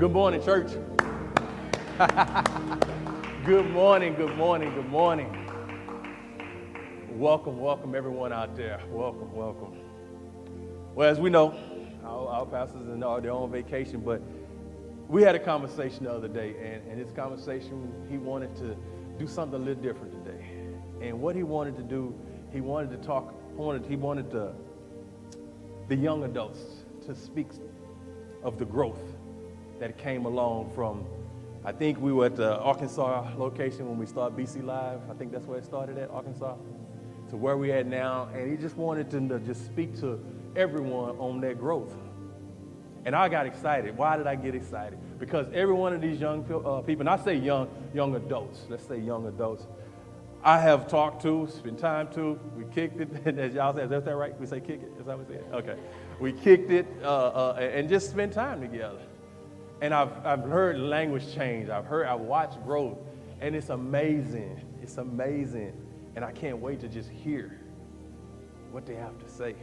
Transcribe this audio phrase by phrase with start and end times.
[0.00, 0.72] Good morning, church.
[3.44, 5.30] good morning, good morning, good morning.
[7.10, 8.80] Welcome, welcome everyone out there.
[8.88, 9.76] Welcome, welcome.
[10.94, 11.54] Well, as we know,
[12.02, 14.22] our, our pastors are they're on vacation, but
[15.06, 18.74] we had a conversation the other day, and, and this conversation, he wanted to
[19.18, 20.42] do something a little different today.
[21.02, 22.18] And what he wanted to do,
[22.50, 24.54] he wanted to talk, he wanted, he wanted to,
[25.88, 27.48] the young adults to speak
[28.42, 29.09] of the growth
[29.80, 31.04] that came along from,
[31.64, 35.00] I think we were at the Arkansas location when we started BC Live.
[35.10, 36.54] I think that's where it started at, Arkansas,
[37.30, 38.28] to where we at now.
[38.34, 40.22] And he just wanted to just speak to
[40.54, 41.94] everyone on that growth.
[43.04, 43.96] And I got excited.
[43.96, 44.98] Why did I get excited?
[45.18, 48.86] Because every one of these young uh, people, and I say young, young adults, let's
[48.86, 49.66] say young adults,
[50.42, 54.16] I have talked to, spent time to, we kicked it, as y'all say, is that
[54.16, 54.38] right?
[54.38, 55.42] We say kick it, is that what we say?
[55.52, 55.76] Okay.
[56.18, 59.00] We kicked it uh, uh, and just spent time together.
[59.80, 61.68] And I've, I've heard language change.
[61.68, 62.98] I've heard, I've watched growth.
[63.40, 64.60] And it's amazing.
[64.82, 65.72] It's amazing.
[66.16, 67.58] And I can't wait to just hear
[68.72, 69.54] what they have to say.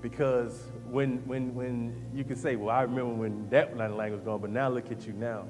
[0.00, 4.40] Because when, when, when you can say, well, I remember when that language was going,
[4.40, 5.44] but now look at you now.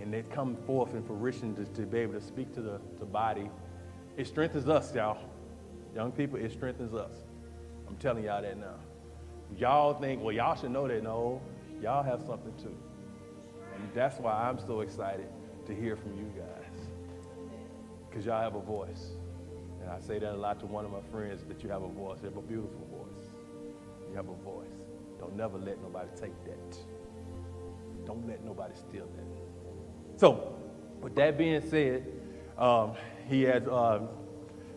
[0.00, 3.04] And it come forth in fruition to, to be able to speak to the to
[3.04, 3.50] body.
[4.16, 5.18] It strengthens us, y'all.
[5.94, 7.12] Young people, it strengthens us.
[7.88, 8.74] I'm telling y'all that now.
[9.58, 11.02] Y'all think, well, y'all should know that.
[11.02, 11.40] No,
[11.82, 12.76] y'all have something too.
[13.74, 15.26] And that's why I'm so excited
[15.66, 16.86] to hear from you guys.
[18.08, 19.10] Because y'all have a voice.
[19.80, 21.88] And I say that a lot to one of my friends that you have a
[21.88, 22.18] voice.
[22.22, 23.30] You have a beautiful voice.
[24.08, 24.68] You have a voice.
[25.18, 26.76] Don't never let nobody take that.
[28.06, 30.20] Don't let nobody steal that.
[30.20, 30.56] So,
[31.00, 32.04] with that being said,
[32.58, 32.92] um,
[33.28, 34.00] he had uh,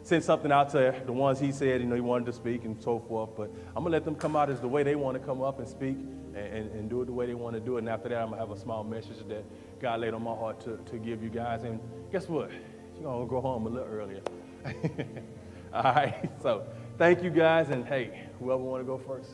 [0.02, 2.82] sent something out to the ones he said, you know, he wanted to speak and
[2.82, 3.32] so forth.
[3.36, 5.42] But I'm going to let them come out as the way they want to come
[5.42, 5.98] up and speak
[6.36, 7.80] and, and, do it the way they want to do it.
[7.80, 9.46] And after that, I'm going to have a small message that
[9.80, 11.64] God laid on my heart to, to give you guys.
[11.64, 11.80] And
[12.12, 12.52] guess what?
[12.96, 14.22] You're going to go home a little earlier.
[15.74, 16.30] All right.
[16.42, 16.66] So
[16.98, 17.70] thank you guys.
[17.70, 19.32] And hey, whoever want to go first.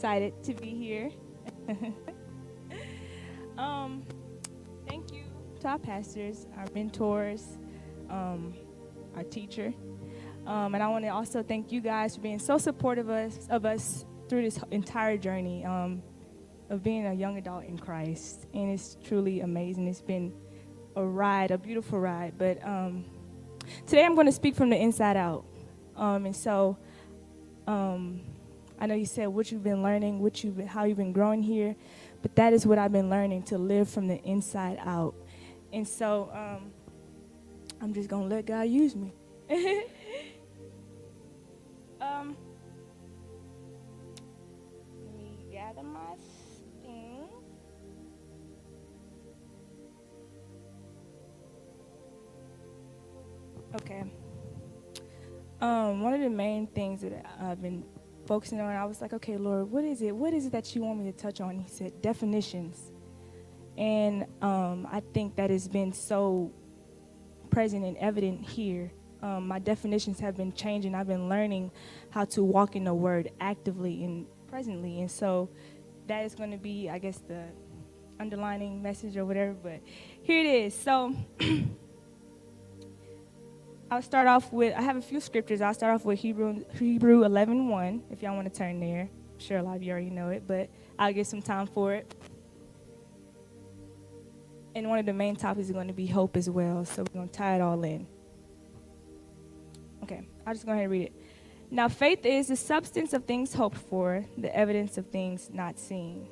[0.00, 1.10] Excited to be here.
[3.58, 4.02] um,
[4.88, 5.24] thank you
[5.60, 7.58] to our pastors, our mentors,
[8.08, 8.54] um,
[9.14, 9.74] our teacher.
[10.46, 13.46] Um, and I want to also thank you guys for being so supportive of us,
[13.50, 16.02] of us through this entire journey um,
[16.70, 18.46] of being a young adult in Christ.
[18.54, 19.86] And it's truly amazing.
[19.86, 20.32] It's been
[20.96, 22.38] a ride, a beautiful ride.
[22.38, 23.04] But um,
[23.84, 25.44] today I'm going to speak from the inside out.
[25.94, 26.78] Um, and so
[27.66, 28.22] um,
[28.80, 31.42] I know you said what you've been learning, what you've been, how you've been growing
[31.42, 31.76] here,
[32.22, 35.14] but that is what I've been learning to live from the inside out.
[35.70, 36.72] And so um,
[37.80, 39.12] I'm just going to let God use me.
[42.00, 42.36] um,
[45.04, 46.14] let me gather my
[46.82, 47.30] things.
[53.74, 54.04] Okay.
[55.60, 57.84] Um, one of the main things that I've been
[58.30, 60.14] focusing on, I was like, okay, Lord, what is it?
[60.14, 61.58] What is it that you want me to touch on?
[61.58, 62.92] He said, definitions.
[63.76, 66.52] And um, I think that has been so
[67.50, 68.92] present and evident here.
[69.20, 70.94] Um, my definitions have been changing.
[70.94, 71.72] I've been learning
[72.10, 75.00] how to walk in the Word actively and presently.
[75.00, 75.50] And so
[76.06, 77.42] that is going to be, I guess, the
[78.20, 79.54] underlining message or whatever.
[79.60, 79.80] But
[80.22, 80.72] here it is.
[80.72, 81.16] So
[83.92, 85.60] I'll start off with, I have a few scriptures.
[85.60, 89.10] I'll start off with Hebrew, Hebrew 11 1, if y'all want to turn there.
[89.10, 91.92] I'm sure a lot of you already know it, but I'll get some time for
[91.94, 92.14] it.
[94.76, 97.14] And one of the main topics is going to be hope as well, so we're
[97.14, 98.06] going to tie it all in.
[100.04, 101.12] Okay, I'll just go ahead and read it.
[101.72, 106.28] Now, faith is the substance of things hoped for, the evidence of things not seen.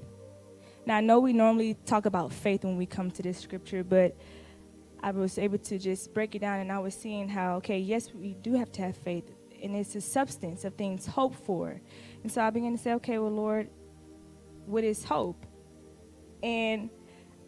[0.86, 4.16] Now, I know we normally talk about faith when we come to this scripture, but
[5.02, 8.12] I was able to just break it down and I was seeing how, okay, yes,
[8.12, 9.30] we do have to have faith,
[9.62, 11.80] and it's a substance of things hoped for.
[12.22, 13.68] And so I began to say, okay, well, Lord,
[14.66, 15.46] what is hope?
[16.42, 16.90] And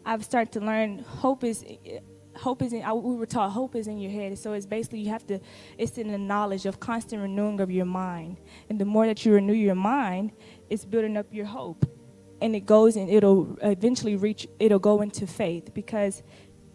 [0.05, 1.63] I've started to learn hope is
[2.35, 4.99] hope is in I, we were taught hope is in your head so it's basically
[4.99, 5.39] you have to
[5.77, 8.39] it's in the knowledge of constant renewing of your mind
[8.69, 10.31] and the more that you renew your mind
[10.69, 11.85] it's building up your hope
[12.41, 16.23] and it goes and it'll eventually reach it'll go into faith because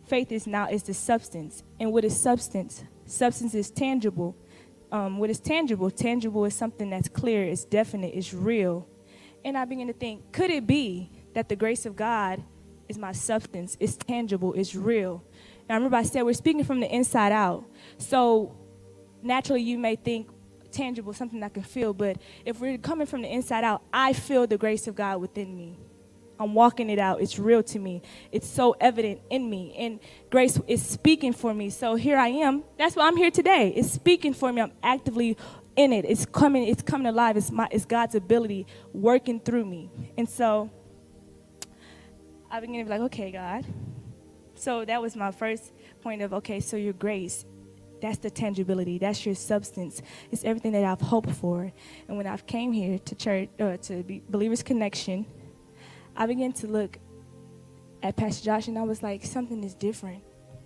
[0.07, 1.63] faith is now is the substance.
[1.81, 2.85] And what is substance?
[3.07, 4.37] Substance is tangible.
[4.93, 5.91] Um, what is tangible?
[5.91, 8.89] Tangible is something that's clear it's definite it's real.
[9.45, 12.43] And I begin to think, could it be that the grace of God
[12.89, 15.25] is my substance, it's tangible, it's real?
[15.69, 17.65] I remember I said we're speaking from the inside out.
[17.99, 18.57] So
[19.23, 20.29] naturally you may think
[20.71, 24.47] tangible, something I can feel, but if we're coming from the inside out, I feel
[24.47, 25.79] the grace of God within me.
[26.39, 27.21] I'm walking it out.
[27.21, 28.03] It's real to me.
[28.33, 29.75] It's so evident in me.
[29.79, 30.01] And
[30.31, 31.71] grace is speaking for me.
[31.71, 32.65] So here I am.
[32.79, 33.73] That's why I'm here today.
[33.75, 34.63] It's speaking for me.
[34.63, 35.37] I'm actively
[35.77, 36.05] in it.
[36.05, 37.37] It's coming, it's coming alive.
[37.37, 39.91] It's my it's God's ability working through me.
[40.17, 40.71] And so
[42.51, 43.65] I began to be like, okay, God.
[44.55, 47.45] So that was my first point of okay, so your grace
[48.01, 48.99] that's the tangibility.
[48.99, 50.03] That's your substance.
[50.31, 51.73] It's everything that I've hoped for.
[52.09, 55.27] And when I've came here to church, uh, to be Believers Connection,
[56.17, 56.99] I began to look
[58.03, 60.23] at Pastor Josh, and I was like, something is different.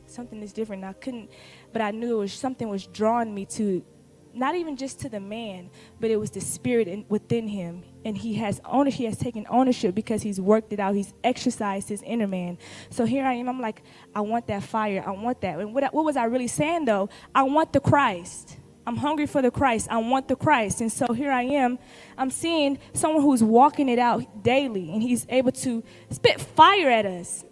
[0.07, 0.85] Something is different.
[0.85, 1.31] I couldn't,
[1.73, 3.85] but I knew it was something was drawing me to
[4.33, 7.83] not even just to the man, but it was the spirit in, within him.
[8.05, 10.95] And he has ownership, he has taken ownership because he's worked it out.
[10.95, 12.59] He's exercised his inner man.
[12.91, 13.49] So here I am.
[13.49, 13.83] I'm like,
[14.15, 15.03] I want that fire.
[15.07, 15.59] I want that.
[15.59, 17.09] And what, what was I really saying though?
[17.35, 18.57] I want the Christ.
[18.91, 19.87] I'm hungry for the Christ.
[19.89, 20.81] I want the Christ.
[20.81, 21.79] And so here I am.
[22.19, 27.07] I'm seeing someone who's walking it out daily and he's able to spit fire at
[27.07, 27.45] us.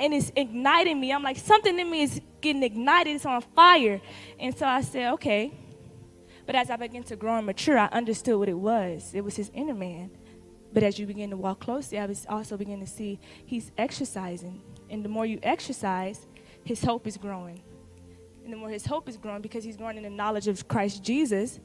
[0.00, 1.12] And it's igniting me.
[1.12, 3.14] I'm like, something in me is getting ignited.
[3.14, 4.00] It's on fire.
[4.40, 5.52] And so I said, okay,
[6.44, 9.12] but as I began to grow and mature, I understood what it was.
[9.14, 10.10] It was his inner man.
[10.72, 14.60] But as you begin to walk closely, I was also beginning to see he's exercising.
[14.90, 16.26] And the more you exercise,
[16.64, 17.62] his hope is growing.
[18.44, 21.02] And the more his hope is growing, because he's growing in the knowledge of Christ
[21.02, 21.60] Jesus,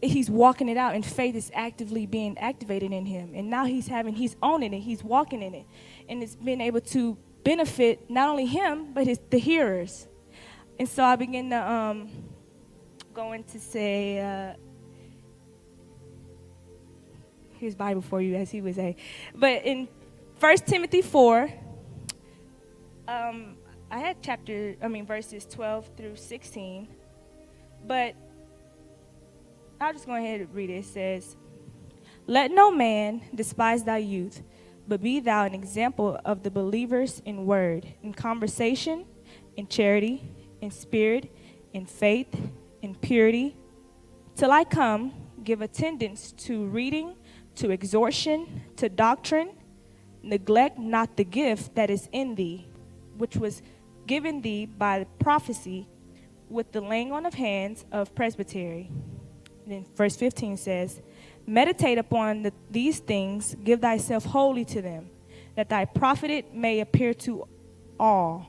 [0.00, 3.32] he's walking it out, and faith is actively being activated in him.
[3.34, 5.66] And now he's having, he's owning it, he's walking in it.
[6.08, 10.06] And it's been able to benefit not only him, but his, the hearers.
[10.78, 12.08] And so I begin to um,
[13.14, 14.54] going to say, uh,
[17.58, 18.96] here's Bible for you, as he would say.
[19.34, 19.88] But in
[20.40, 21.52] 1 Timothy 4,
[23.06, 23.56] um,
[23.92, 26.88] I had chapter, I mean, verses 12 through 16.
[27.86, 28.14] But
[29.78, 30.78] I'll just go ahead and read it.
[30.78, 31.36] It says,
[32.26, 34.40] Let no man despise thy youth,
[34.88, 39.04] but be thou an example of the believers in word, in conversation,
[39.58, 40.22] in charity,
[40.62, 41.30] in spirit,
[41.74, 42.34] in faith,
[42.80, 43.54] in purity.
[44.36, 45.12] Till I come,
[45.44, 47.14] give attendance to reading,
[47.56, 49.50] to exhortation, to doctrine.
[50.22, 52.66] Neglect not the gift that is in thee,
[53.18, 53.60] which was
[54.06, 55.88] given thee by prophecy
[56.48, 58.90] with the laying on of hands of presbytery.
[59.64, 61.00] And then verse 15 says,
[61.46, 65.10] Meditate upon the, these things, give thyself wholly to them,
[65.56, 67.48] that thy profit may appear to
[67.98, 68.48] all.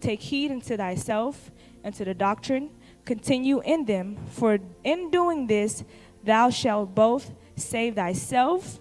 [0.00, 1.50] Take heed unto thyself
[1.82, 2.70] and to the doctrine
[3.08, 5.82] continue in them, for in doing this
[6.22, 8.78] thou shalt both save thyself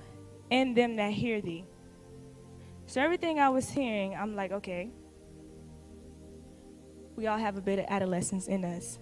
[0.51, 1.63] and them that hear thee.
[2.87, 4.89] So everything I was hearing, I'm like, okay,
[7.17, 8.99] we all have a bit of adolescence in us.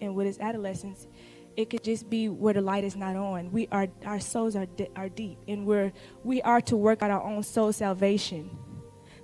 [0.00, 1.08] And what is adolescence?
[1.56, 3.52] It could just be where the light is not on.
[3.52, 5.92] We are our souls are di- are deep, and we're
[6.24, 8.56] we are to work out our own soul salvation.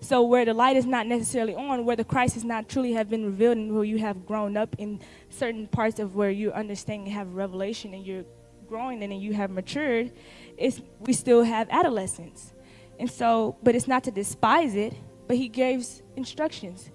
[0.01, 3.09] So where the light is not necessarily on, where the Christ is not truly have
[3.09, 5.01] been revealed, and where you have grown up in
[5.31, 8.25] certain parts of where you understand and have revelation, and you're
[8.69, 10.13] growing in and you have matured,
[10.59, 12.53] it's we still have adolescence.
[12.99, 14.95] And so, but it's not to despise it,
[15.29, 16.91] but he gives instructions.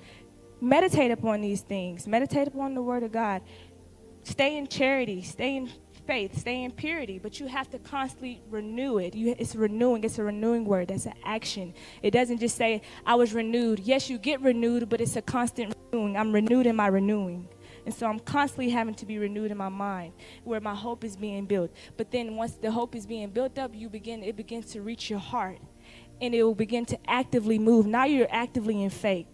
[0.61, 2.07] Meditate upon these things.
[2.07, 3.41] Meditate upon the word of God.
[4.23, 5.23] Stay in charity.
[5.23, 5.69] Stay in
[6.05, 9.15] faith, stay in purity, but you have to constantly renew it.
[9.15, 10.89] You, it's renewing, it's a renewing word.
[10.89, 11.73] That's an action.
[12.01, 13.79] It doesn't just say, I was renewed.
[13.79, 16.17] Yes, you get renewed, but it's a constant renewing.
[16.17, 17.47] I'm renewed in my renewing.
[17.85, 20.13] And so I'm constantly having to be renewed in my mind
[20.43, 21.71] where my hope is being built.
[21.97, 25.09] But then once the hope is being built up, you begin it begins to reach
[25.09, 25.59] your heart
[26.19, 27.87] and it will begin to actively move.
[27.87, 29.27] Now you're actively in faith.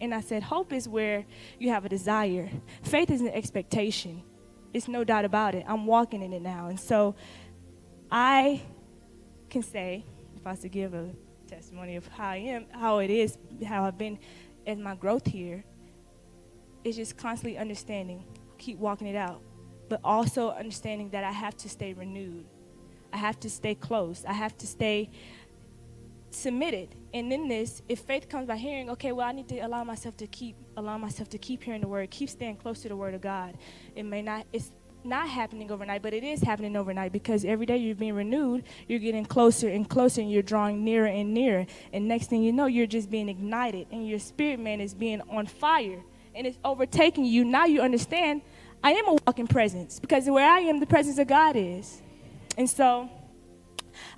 [0.00, 1.26] And I said, hope is where
[1.58, 2.48] you have a desire.
[2.82, 4.22] Faith is an expectation.
[4.72, 5.64] It's no doubt about it.
[5.68, 6.68] I'm walking in it now.
[6.68, 7.14] And so
[8.10, 8.62] I
[9.50, 10.04] can say,
[10.36, 11.10] if I was to give a
[11.46, 14.18] testimony of how I am, how it is, how I've been
[14.64, 15.64] in my growth here,
[16.82, 18.24] it's just constantly understanding,
[18.58, 19.42] keep walking it out,
[19.88, 22.46] but also understanding that I have to stay renewed.
[23.12, 24.24] I have to stay close.
[24.24, 25.10] I have to stay
[26.30, 26.94] submitted.
[27.12, 30.16] And in this, if faith comes by hearing, okay, well, I need to allow myself
[30.18, 33.14] to keep allow myself to keep hearing the word, keep staying close to the word
[33.14, 33.56] of God.
[33.94, 34.72] It may not it's
[35.04, 38.98] not happening overnight, but it is happening overnight because every day you're being renewed, you're
[38.98, 41.66] getting closer and closer and you're drawing nearer and nearer.
[41.92, 45.22] And next thing you know, you're just being ignited and your spirit man is being
[45.30, 46.00] on fire
[46.34, 47.44] and it's overtaking you.
[47.44, 48.42] Now you understand
[48.82, 52.00] I am a walking presence because where I am, the presence of God is.
[52.56, 53.10] And so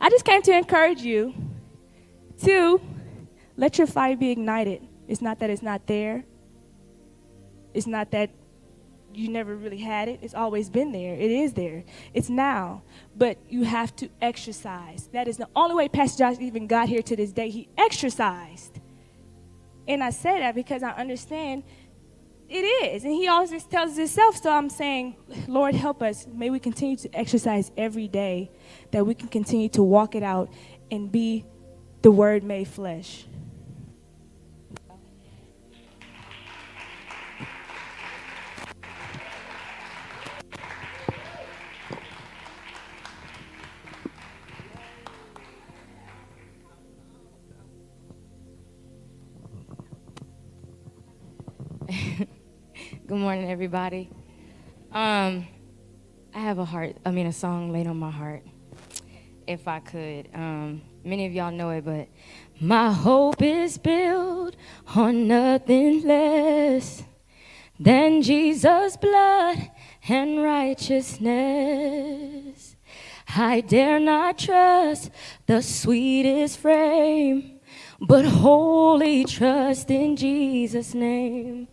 [0.01, 1.35] I just came to encourage you
[2.45, 2.81] to
[3.57, 4.83] let your fire be ignited.
[5.09, 6.25] It's not that it's not there.
[7.75, 8.31] It's not that
[9.15, 10.21] you never really had it.
[10.23, 11.15] It's always been there.
[11.15, 11.85] It is there.
[12.15, 12.83] It's now.
[13.17, 15.09] But you have to exercise.
[15.13, 17.51] That is the only way Pastor Josh even got here to this day.
[17.51, 18.81] He exercised.
[19.87, 21.65] And I say that because I understand
[22.49, 23.05] it is.
[23.05, 24.37] And he always tells himself.
[24.37, 26.27] So I'm saying, Lord, help us.
[26.27, 28.51] May we continue to exercise every day,
[28.93, 30.51] that we can continue to walk it out
[30.91, 31.45] and be
[32.03, 33.25] the word made flesh.
[53.07, 54.11] Good morning, everybody.
[54.91, 55.47] Um,
[56.35, 58.45] I have a heart, I mean, a song laid on my heart,
[59.47, 60.29] if I could.
[60.35, 62.09] Um, many of y'all know it, but
[62.61, 64.55] my hope is built
[64.95, 67.03] on nothing less
[67.79, 69.71] than Jesus' blood
[70.09, 72.77] and righteousness.
[73.35, 75.11] I dare not trust
[75.47, 77.61] the sweetest frame,
[78.01, 81.67] but wholly trust in Jesus' name.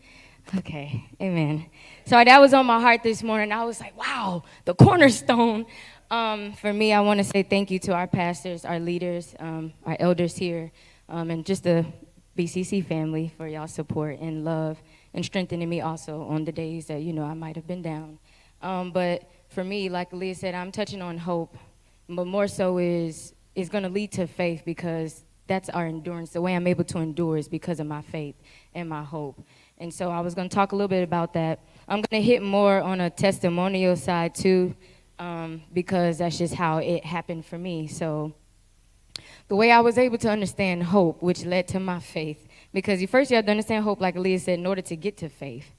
[0.57, 1.67] Okay, amen.
[2.05, 3.51] So that was on my heart this morning.
[3.51, 5.67] I was like, wow, the cornerstone.
[6.11, 9.73] Um, for me, I want to say thank you to our pastors, our leaders, um,
[9.85, 10.71] our elders here,
[11.07, 11.85] um, and just the
[12.35, 14.81] BCC family for y'all support and love
[15.13, 18.17] and strengthening me also on the days that, you know, I might have been down.
[18.63, 21.55] Um, but for me, like Leah said, I'm touching on hope,
[22.07, 26.31] but more so is, is going to lead to faith because that's our endurance.
[26.31, 28.35] The way I'm able to endure is because of my faith
[28.73, 29.43] and my hope.
[29.77, 31.59] And so I was going to talk a little bit about that.
[31.87, 34.75] I'm going to hit more on a testimonial side too,
[35.19, 37.87] um, because that's just how it happened for me.
[37.87, 38.33] So
[39.47, 43.07] the way I was able to understand hope, which led to my faith, because you
[43.07, 45.71] first you have to understand hope, like Leah said, in order to get to faith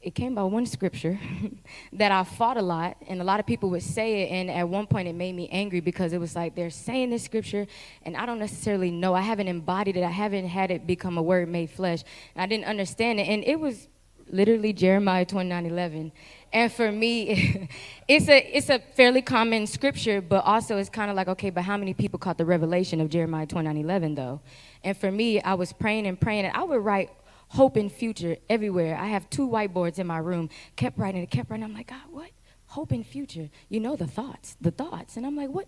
[0.00, 1.20] it came by one scripture
[1.92, 4.66] that I fought a lot, and a lot of people would say it, and at
[4.68, 7.66] one point it made me angry because it was like they're saying this scripture,
[8.02, 9.14] and I don't necessarily know.
[9.14, 10.02] I haven't embodied it.
[10.02, 12.02] I haven't had it become a word made flesh.
[12.34, 13.88] I didn't understand it, and it was
[14.30, 16.12] literally Jeremiah 29 11.
[16.52, 17.68] And for me,
[18.08, 21.62] it's a it's a fairly common scripture, but also it's kind of like, okay, but
[21.62, 24.40] how many people caught the revelation of Jeremiah 29 11 though?
[24.82, 27.10] And for me, I was praying and praying, and I would write
[27.48, 28.96] hope and future everywhere.
[28.96, 30.50] I have two whiteboards in my room.
[30.76, 31.64] Kept writing it, kept writing.
[31.64, 32.30] I'm like, God, what?
[32.66, 33.48] Hope and future.
[33.68, 35.16] You know the thoughts, the thoughts.
[35.16, 35.66] And I'm like, what?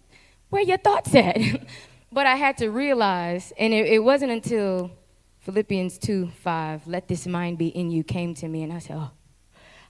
[0.50, 1.38] Where your thoughts at?
[2.12, 4.90] but I had to realize, and it, it wasn't until
[5.40, 8.62] Philippians 2 5, let this mind be in you, came to me.
[8.64, 9.10] And I said, oh.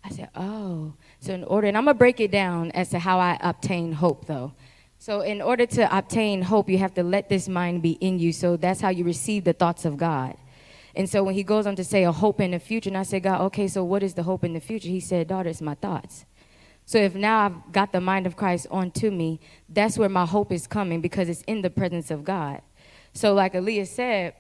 [0.05, 0.95] I said, oh.
[1.21, 4.27] So in order, and I'm to break it down as to how I obtain hope,
[4.27, 4.53] though.
[4.99, 8.33] So in order to obtain hope, you have to let this mind be in you.
[8.33, 10.37] So that's how you receive the thoughts of God.
[10.95, 13.03] And so when he goes on to say a hope in the future, and I
[13.03, 14.89] said, God, okay, so what is the hope in the future?
[14.89, 16.25] He said, daughter, it's my thoughts.
[16.85, 20.53] So if now I've got the mind of Christ onto me, that's where my hope
[20.53, 22.61] is coming because it's in the presence of God.
[23.15, 24.35] So like Aaliyah said,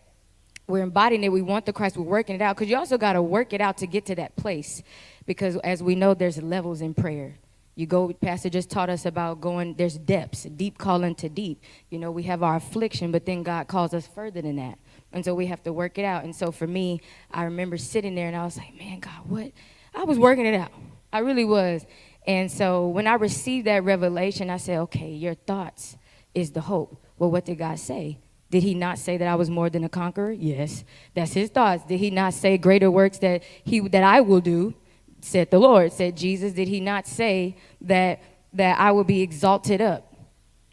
[0.66, 1.32] we're embodying it.
[1.32, 1.96] We want the Christ.
[1.96, 4.14] We're working it out because you also got to work it out to get to
[4.16, 4.82] that place.
[5.26, 7.36] Because as we know, there's levels in prayer.
[7.74, 11.62] You go, Pastor just taught us about going, there's depths, deep calling to deep.
[11.88, 14.78] You know, we have our affliction, but then God calls us further than that.
[15.12, 16.24] And so we have to work it out.
[16.24, 17.00] And so for me,
[17.30, 19.52] I remember sitting there and I was like, man, God, what?
[19.94, 20.72] I was working it out.
[21.12, 21.86] I really was.
[22.26, 25.96] And so when I received that revelation, I said, okay, your thoughts
[26.34, 26.96] is the hope.
[27.18, 28.18] Well, what did God say?
[28.50, 30.30] Did he not say that I was more than a conqueror?
[30.30, 30.84] Yes.
[31.14, 31.84] That's his thoughts.
[31.84, 34.74] Did he not say greater works that he that I will do?
[35.22, 35.92] Said the Lord.
[35.92, 36.52] Said Jesus.
[36.52, 38.20] Did he not say that
[38.52, 40.14] that I will be exalted up?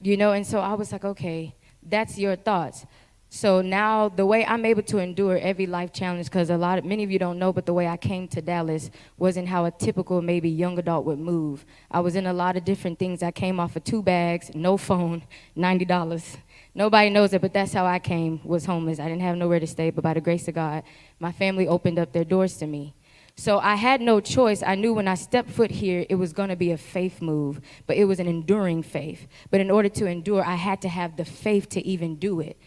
[0.02, 2.86] You know, and so I was like, okay, that's your thoughts.
[3.32, 6.86] So now the way I'm able to endure every life challenge, because a lot of
[6.86, 8.90] many of you don't know, but the way I came to Dallas
[9.20, 11.64] wasn't how a typical maybe young adult would move.
[11.92, 13.22] I was in a lot of different things.
[13.22, 15.22] I came off of two bags, no phone,
[15.56, 16.38] ninety dollars.
[16.74, 18.42] Nobody knows it, but that's how I came.
[18.44, 19.00] Was homeless.
[19.00, 20.84] I didn't have nowhere to stay, but by the grace of God,
[21.20, 22.96] my family opened up their doors to me.
[23.40, 24.62] So I had no choice.
[24.62, 27.62] I knew when I stepped foot here, it was going to be a faith move,
[27.88, 29.30] but it was an enduring faith.
[29.50, 32.58] But in order to endure, I had to have the faith to even do it.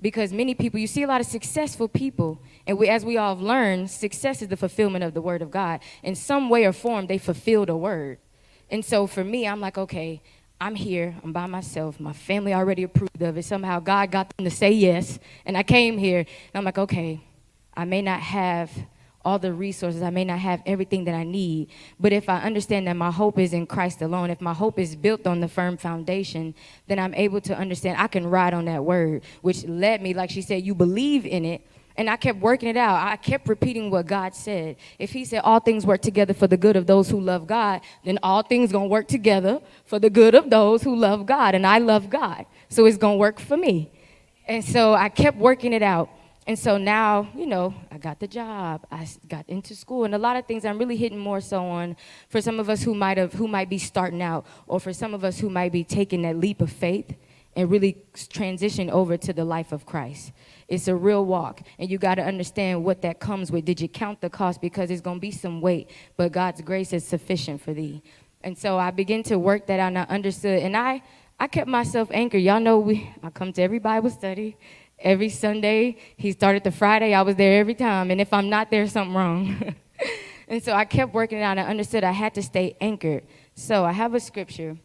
[0.00, 3.34] Because many people you see a lot of successful people and we, as we all
[3.34, 5.80] have learned success is the fulfillment of the word of god.
[6.02, 8.16] In some way or form they fulfilled a word.
[8.70, 10.22] And so for me i'm like okay
[10.60, 11.14] i'm here.
[11.24, 12.00] I'm by myself.
[12.00, 13.44] My family already approved of it.
[13.44, 16.20] Somehow god got them to say yes and i came here.
[16.20, 17.20] And i'm like okay
[17.74, 18.70] i may not have
[19.26, 20.02] all the resources.
[20.02, 21.68] I may not have everything that I need.
[21.98, 24.94] But if I understand that my hope is in Christ alone, if my hope is
[24.94, 26.54] built on the firm foundation,
[26.86, 30.30] then I'm able to understand I can ride on that word, which led me, like
[30.30, 31.66] she said, you believe in it.
[31.96, 32.96] And I kept working it out.
[33.04, 34.76] I kept repeating what God said.
[34.98, 37.80] If He said all things work together for the good of those who love God,
[38.04, 41.54] then all things gonna work together for the good of those who love God.
[41.54, 42.46] And I love God.
[42.68, 43.90] So it's gonna work for me.
[44.46, 46.10] And so I kept working it out.
[46.46, 48.86] And so now, you know, I got the job.
[48.90, 51.96] I got into school, and a lot of things I'm really hitting more so on
[52.28, 55.12] for some of us who might have, who might be starting out, or for some
[55.12, 57.16] of us who might be taking that leap of faith
[57.56, 57.96] and really
[58.28, 60.30] transition over to the life of Christ.
[60.68, 63.64] It's a real walk, and you got to understand what that comes with.
[63.64, 64.60] Did you count the cost?
[64.60, 68.02] Because it's going to be some weight, but God's grace is sufficient for thee.
[68.44, 71.02] And so I began to work that out, and I understood, and I,
[71.40, 72.42] I kept myself anchored.
[72.42, 74.56] Y'all know we, I come to every Bible study
[74.98, 75.96] every Sunday.
[76.16, 77.14] He started the Friday.
[77.14, 78.10] I was there every time.
[78.10, 79.74] And if I'm not there, something wrong.
[80.48, 81.58] and so I kept working it out.
[81.58, 83.24] I understood I had to stay anchored.
[83.54, 84.76] So I have a scripture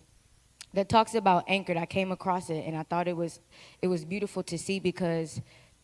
[0.73, 1.77] that talks about anchored.
[1.77, 3.39] I came across it and I thought it was
[3.81, 5.41] it was beautiful to see because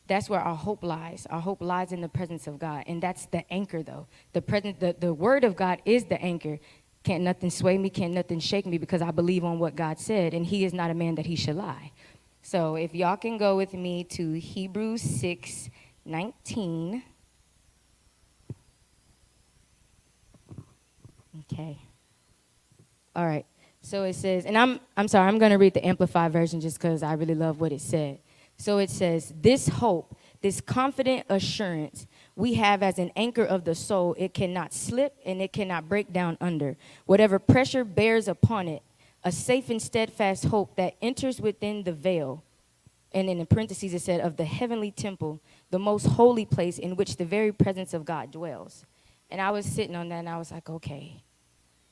[0.08, 1.28] that's where our hope lies.
[1.30, 2.86] Our hope lies in the presence of God.
[2.88, 4.08] And that's the anchor though.
[4.34, 6.60] The present the, the word of God is the anchor.
[7.04, 10.34] Can't nothing sway me, can't nothing shake me because I believe on what God said,
[10.34, 11.94] and He is not a man that He should lie.
[12.48, 15.70] So if y'all can go with me to Hebrews 6
[16.06, 17.04] 19.
[21.42, 21.78] Okay.
[23.14, 23.46] All right.
[23.82, 27.04] So it says, and I'm I'm sorry, I'm gonna read the amplified version just because
[27.04, 28.20] I really love what it said.
[28.56, 33.76] So it says, This hope, this confident assurance we have as an anchor of the
[33.76, 36.78] soul, it cannot slip and it cannot break down under.
[37.08, 38.84] Whatever pressure bears upon it,
[39.28, 42.46] a safe and steadfast hope that enters within the veil.
[43.12, 46.96] And in the parentheses, it said, of the heavenly temple, the most holy place in
[46.96, 48.86] which the very presence of God dwells.
[49.30, 51.24] And I was sitting on that and I was like, okay,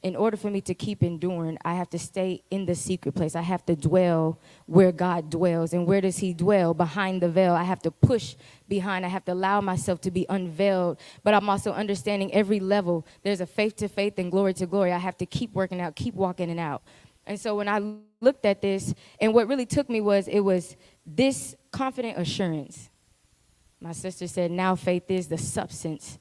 [0.05, 3.35] in order for me to keep enduring, I have to stay in the secret place.
[3.35, 5.73] I have to dwell where God dwells.
[5.73, 6.75] And where does He dwell?
[6.75, 7.53] Behind the veil.
[7.53, 8.35] I have to push
[8.69, 9.03] behind.
[9.03, 10.99] I have to allow myself to be unveiled.
[11.23, 13.03] But I'm also understanding every level.
[13.23, 14.93] There's a faith to faith and glory to glory.
[14.93, 16.83] I have to keep working out, keep walking it out.
[17.27, 17.79] And so when I
[18.21, 22.89] looked at this, and what really took me was it was this confident assurance.
[23.79, 26.19] My sister said, now faith is the substance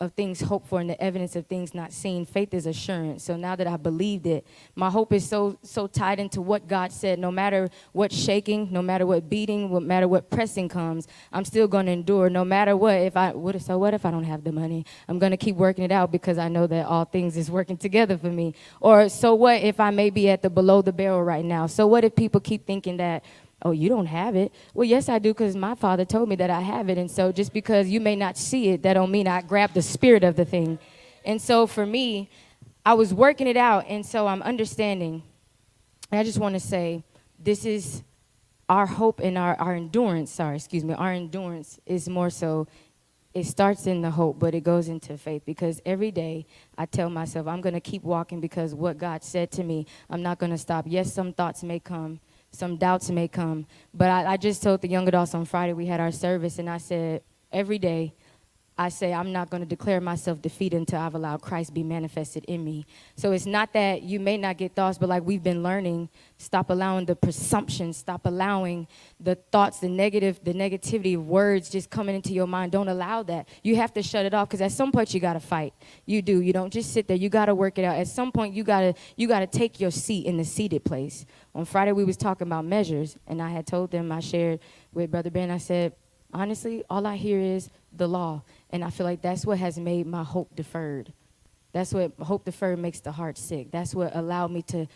[0.00, 2.26] of things hoped for and the evidence of things not seen.
[2.26, 3.22] Faith is assurance.
[3.22, 6.92] So now that I believed it, my hope is so so tied into what God
[6.92, 7.18] said.
[7.18, 11.68] No matter what shaking, no matter what beating, no matter what pressing comes, I'm still
[11.68, 12.28] going to endure.
[12.28, 14.84] No matter what, if I what so what if I don't have the money?
[15.06, 17.76] I'm going to keep working it out because I know that all things is working
[17.76, 18.54] together for me.
[18.80, 21.68] Or so what if I may be at the below the barrel right now?
[21.68, 23.24] So what if people keep thinking that
[23.64, 24.52] Oh, you don't have it.
[24.74, 26.98] Well, yes, I do, because my father told me that I have it.
[26.98, 29.80] And so just because you may not see it, that don't mean I grab the
[29.80, 30.78] spirit of the thing.
[31.24, 32.28] And so for me,
[32.84, 35.22] I was working it out, and so I'm understanding.
[36.10, 37.04] And I just want to say,
[37.38, 38.02] this is
[38.68, 40.30] our hope and our, our endurance.
[40.30, 40.92] Sorry, excuse me.
[40.92, 42.66] Our endurance is more so,
[43.32, 45.42] it starts in the hope, but it goes into faith.
[45.46, 46.44] Because every day
[46.76, 50.22] I tell myself, I'm going to keep walking because what God said to me, I'm
[50.22, 50.84] not going to stop.
[50.86, 52.20] Yes, some thoughts may come
[52.54, 53.66] some doubts may come.
[53.92, 56.70] But I, I just told the young adults on Friday, we had our service, and
[56.70, 58.14] I said, every day,
[58.76, 62.44] I say I'm not going to declare myself defeated until I've allowed Christ be manifested
[62.46, 62.86] in me.
[63.14, 66.08] So it's not that you may not get thoughts, but like we've been learning,
[66.38, 68.88] stop allowing the presumption, stop allowing
[69.20, 72.72] the thoughts, the negative, the negativity of words just coming into your mind.
[72.72, 73.48] Don't allow that.
[73.62, 75.72] You have to shut it off because at some point you got to fight.
[76.04, 76.40] You do.
[76.40, 77.16] You don't just sit there.
[77.16, 77.96] You got to work it out.
[77.96, 80.84] At some point you got to you got to take your seat in the seated
[80.84, 81.26] place.
[81.54, 84.58] On Friday we was talking about measures, and I had told them I shared
[84.92, 85.52] with Brother Ben.
[85.52, 85.92] I said
[86.34, 88.42] honestly, all I hear is the law.
[88.70, 91.12] And I feel like that's what has made my hope deferred.
[91.72, 93.70] That's what hope deferred makes the heart sick.
[93.70, 94.86] That's what allowed me to,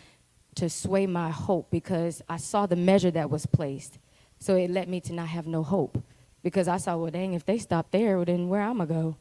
[0.56, 3.98] to sway my hope because I saw the measure that was placed.
[4.38, 6.02] So it led me to not have no hope
[6.42, 9.00] because I saw, well, dang, if they stop there, well, then where am I going
[9.00, 9.16] to go?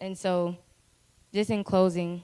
[0.00, 0.56] And so,
[1.32, 2.22] just in closing,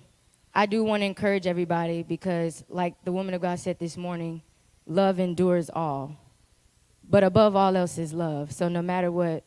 [0.55, 4.43] I do want to encourage everybody because, like the woman of God said this morning,
[4.87, 6.17] love endures all.
[7.09, 8.53] But above all else is love.
[8.53, 9.45] So no matter what,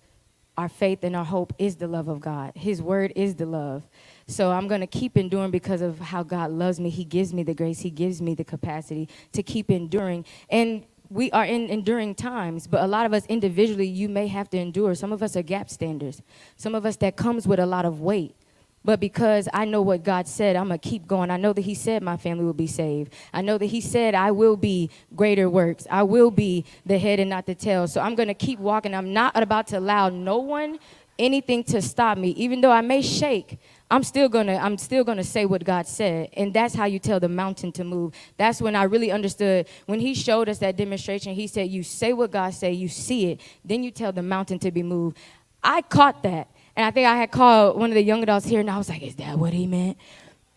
[0.61, 2.51] our faith and our hope is the love of God.
[2.55, 3.89] His word is the love.
[4.27, 6.91] So I'm going to keep enduring because of how God loves me.
[6.91, 10.23] He gives me the grace, He gives me the capacity to keep enduring.
[10.49, 14.51] And we are in enduring times, but a lot of us individually, you may have
[14.51, 14.93] to endure.
[14.93, 16.21] Some of us are gap standers.
[16.57, 18.35] Some of us that comes with a lot of weight.
[18.83, 21.29] But because I know what God said, I'm going to keep going.
[21.29, 23.13] I know that He said my family will be saved.
[23.33, 25.85] I know that He said I will be greater works.
[25.89, 27.87] I will be the head and not the tail.
[27.87, 28.95] So I'm going to keep walking.
[28.95, 30.79] I'm not about to allow no one
[31.19, 32.29] anything to stop me.
[32.31, 33.59] Even though I may shake,
[33.91, 37.19] I'm still gonna I'm still gonna say what God said, and that's how you tell
[37.19, 38.13] the mountain to move.
[38.37, 41.33] That's when I really understood when He showed us that demonstration.
[41.35, 44.59] He said, "You say what God say, you see it, then you tell the mountain
[44.59, 45.17] to be moved."
[45.63, 48.59] I caught that, and I think I had called one of the young adults here,
[48.59, 49.97] and I was like, "Is that what He meant?"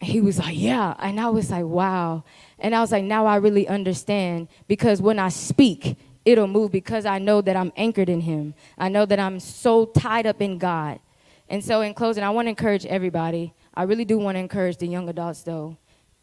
[0.01, 2.25] And he was like, "Yeah," and I was like, "Wow,"
[2.59, 5.97] and I was like, "Now I really understand because when I speak."
[6.27, 8.55] It'll move because I know that I'm anchored in Him.
[8.79, 10.99] I know that I'm so tied up in God
[11.49, 13.53] and so, in closing, I want to encourage everybody.
[13.75, 15.77] I really do want to encourage the young adults, though.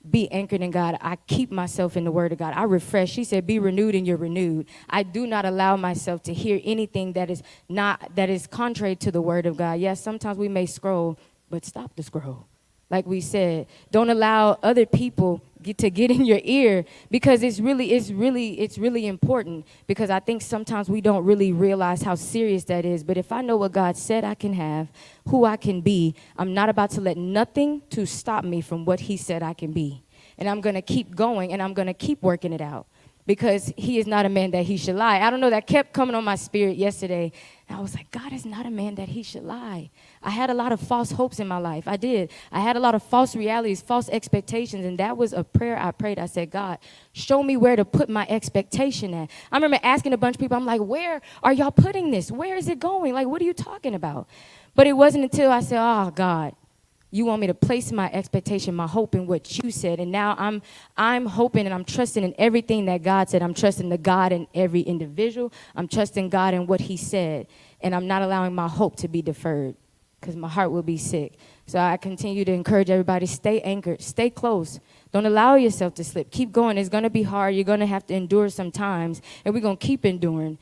[0.10, 0.98] Be anchored in God.
[1.02, 2.54] I keep myself in the Word of God.
[2.56, 3.12] I refresh.
[3.12, 7.14] She said, "Be renewed, and you're renewed." I do not allow myself to hear anything
[7.14, 9.80] that is not that is contrary to the Word of God.
[9.80, 12.48] Yes, sometimes we may scroll, but stop the scroll
[12.92, 17.60] like we said don't allow other people get to get in your ear because it's
[17.60, 22.15] really it's really it's really important because i think sometimes we don't really realize how
[22.15, 23.04] serious that is.
[23.04, 24.91] But if i know what god said i can have
[25.28, 29.02] who i can be i'm not about to let nothing to stop me from what
[29.02, 30.04] he said i can be.
[30.38, 32.88] And i'm going to keep going and i'm going to keep working it out
[33.26, 35.94] because he is not a man that he should lie i don't know that kept
[35.94, 37.32] coming on my spirit yesterday
[37.72, 39.92] and I was like, God is not a man that he should lie.
[40.22, 41.88] I had a lot of false hopes in my life.
[41.88, 42.30] I did.
[42.52, 44.84] I had a lot of false realities, false expectations.
[44.84, 46.20] And that was a prayer I prayed.
[46.20, 46.80] I said, God,
[47.14, 49.30] show me where to put my expectation at.
[49.54, 52.30] I remember asking a bunch of people, I'm like, where are y'all putting this?
[52.30, 53.14] Where is it going?
[53.14, 54.28] Like, what are you talking about?
[54.76, 56.54] But it wasn't until I said, oh, God,
[57.12, 60.00] you want me to place my expectation, my hope in what you said.
[60.00, 60.62] And now I'm
[60.97, 63.43] I'm hoping and I'm trusting in everything that God said.
[63.43, 65.52] I'm trusting the God in every individual.
[65.76, 67.47] I'm trusting God in what he said.
[67.82, 69.76] And I'm not allowing my hope to be deferred
[70.19, 71.34] because my heart will be sick.
[71.65, 74.80] So I continue to encourage everybody stay anchored, stay close.
[75.12, 76.32] Don't allow yourself to slip.
[76.32, 76.78] Keep going.
[76.78, 77.56] It's going to be hard.
[77.56, 80.58] You're going to have to endure sometimes, and we're going to keep enduring.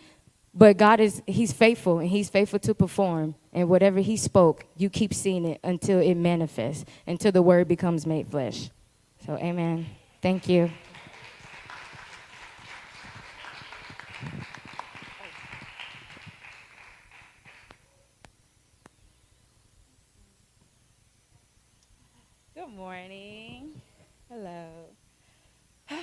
[0.53, 3.35] But God is, He's faithful and He's faithful to perform.
[3.53, 8.05] And whatever He spoke, you keep seeing it until it manifests, until the Word becomes
[8.05, 8.69] made flesh.
[9.25, 9.85] So, amen.
[10.21, 10.71] Thank you.
[22.55, 23.81] Good morning.
[24.29, 24.67] Hello.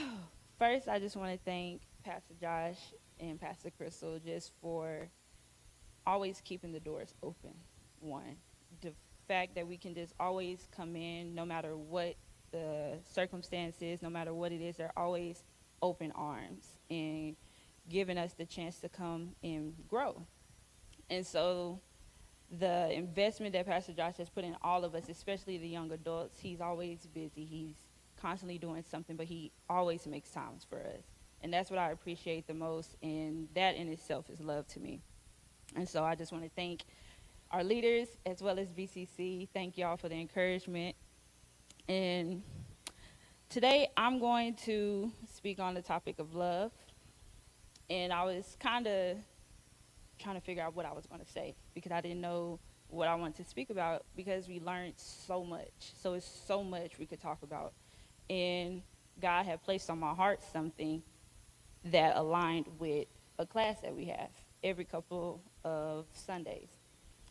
[0.59, 2.78] First, I just want to thank Pastor Josh
[3.20, 5.09] and Pastor Crystal just for
[6.07, 7.52] always keeping the doors open.
[8.00, 8.37] One,
[8.81, 8.92] the
[9.26, 12.14] fact that we can just always come in no matter what
[12.52, 15.42] the circumstances, no matter what it is, they're always
[15.83, 17.37] open arms and
[17.88, 20.22] giving us the chance to come and grow.
[21.11, 21.81] And so
[22.59, 26.40] the investment that Pastor Josh has put in all of us, especially the young adults,
[26.40, 27.44] he's always busy.
[27.44, 27.76] He's
[28.20, 31.15] constantly doing something, but he always makes times for us.
[31.42, 35.01] And that's what I appreciate the most, and that in itself is love to me.
[35.75, 36.83] And so I just want to thank
[37.51, 39.49] our leaders as well as BCC.
[39.53, 40.96] Thank y'all for the encouragement.
[41.88, 42.42] And
[43.49, 46.72] today I'm going to speak on the topic of love.
[47.88, 49.18] And I was kind of
[50.18, 53.09] trying to figure out what I was going to say because I didn't know what
[53.09, 55.70] I wanted to speak about because we learned so much.
[55.79, 57.72] So it's so much we could talk about.
[58.29, 58.83] And
[59.20, 61.03] God had placed on my heart something
[61.92, 63.07] that aligned with
[63.38, 64.31] a class that we have
[64.62, 66.70] every couple of Sundays.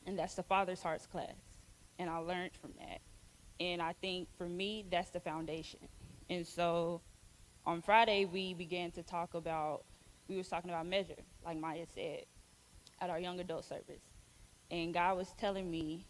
[0.05, 1.35] And that's the Father's Hearts class.
[1.97, 3.01] And I learned from that.
[3.59, 5.79] And I think for me, that's the foundation.
[6.29, 7.01] And so
[7.65, 9.83] on Friday, we began to talk about,
[10.27, 12.25] we was talking about measure, like Maya said,
[13.01, 14.01] at our young adult service.
[14.71, 16.05] And God was telling me,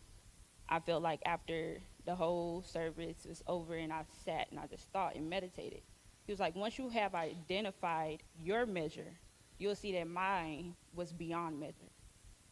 [0.68, 4.90] I felt like after the whole service was over and I sat and I just
[4.92, 5.82] thought and meditated,
[6.26, 9.14] he was like, once you have identified your measure,
[9.60, 11.92] you'll see that mine was beyond measure.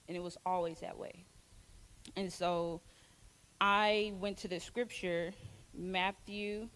[0.08, 1.26] And it was always that way.
[2.16, 2.82] And so
[3.60, 5.32] I went to the scripture,
[5.74, 6.70] Matthew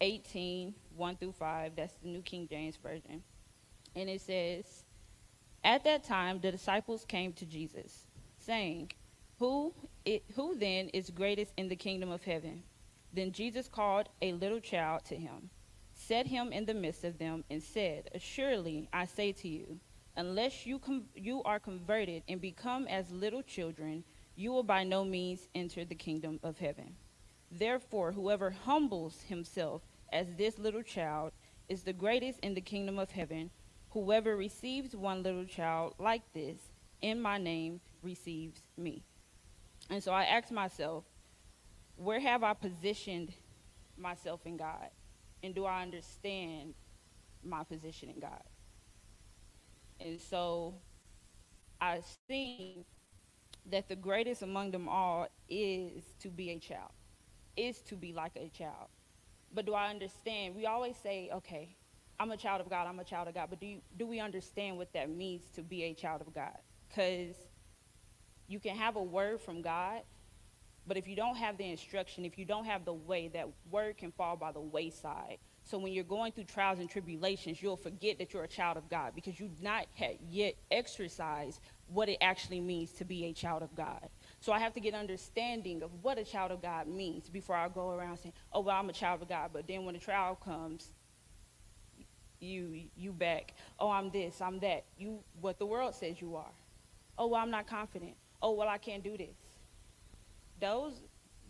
[0.00, 1.72] 18, 1 through 5.
[1.74, 3.22] That's the New King James Version.
[3.96, 4.84] And it says,
[5.64, 8.06] At that time, the disciples came to Jesus,
[8.38, 8.92] saying,
[9.38, 12.62] who, it, who then is greatest in the kingdom of heaven?
[13.12, 15.50] Then Jesus called a little child to him
[16.06, 19.78] set him in the midst of them, and said, Assuredly, I say to you,
[20.16, 24.04] unless you, com- you are converted and become as little children,
[24.36, 26.94] you will by no means enter the kingdom of heaven.
[27.50, 31.32] Therefore, whoever humbles himself as this little child
[31.68, 33.50] is the greatest in the kingdom of heaven.
[33.90, 36.58] Whoever receives one little child like this
[37.00, 39.02] in my name receives me.
[39.90, 41.04] And so I asked myself,
[41.96, 43.32] where have I positioned
[43.96, 44.90] myself in God?
[45.46, 46.74] And do I understand
[47.44, 48.42] my position in God?
[50.00, 50.74] And so
[51.80, 52.84] I seen
[53.70, 56.90] that the greatest among them all is to be a child,
[57.56, 58.88] is to be like a child.
[59.54, 60.54] But do I understand?
[60.54, 61.76] We always say, okay,
[62.18, 64.20] I'm a child of God, I'm a child of God, but do, you, do we
[64.20, 66.58] understand what that means to be a child of God?
[66.88, 67.36] Because
[68.48, 70.02] you can have a word from God,
[70.86, 73.98] but if you don't have the instruction, if you don't have the way, that word
[73.98, 75.38] can fall by the wayside.
[75.64, 78.88] So when you're going through trials and tribulations, you'll forget that you're a child of
[78.88, 79.86] God because you've not
[80.30, 84.08] yet exercised what it actually means to be a child of God.
[84.40, 87.68] So I have to get understanding of what a child of God means before I
[87.68, 90.36] go around saying, "Oh, well, I'm a child of God." But then when the trial
[90.36, 90.92] comes,
[92.38, 93.54] you you back.
[93.80, 94.84] Oh, I'm this, I'm that.
[94.96, 96.54] You what the world says you are.
[97.18, 98.14] Oh, well, I'm not confident.
[98.40, 99.36] Oh, well, I can't do this.
[100.60, 100.94] Those,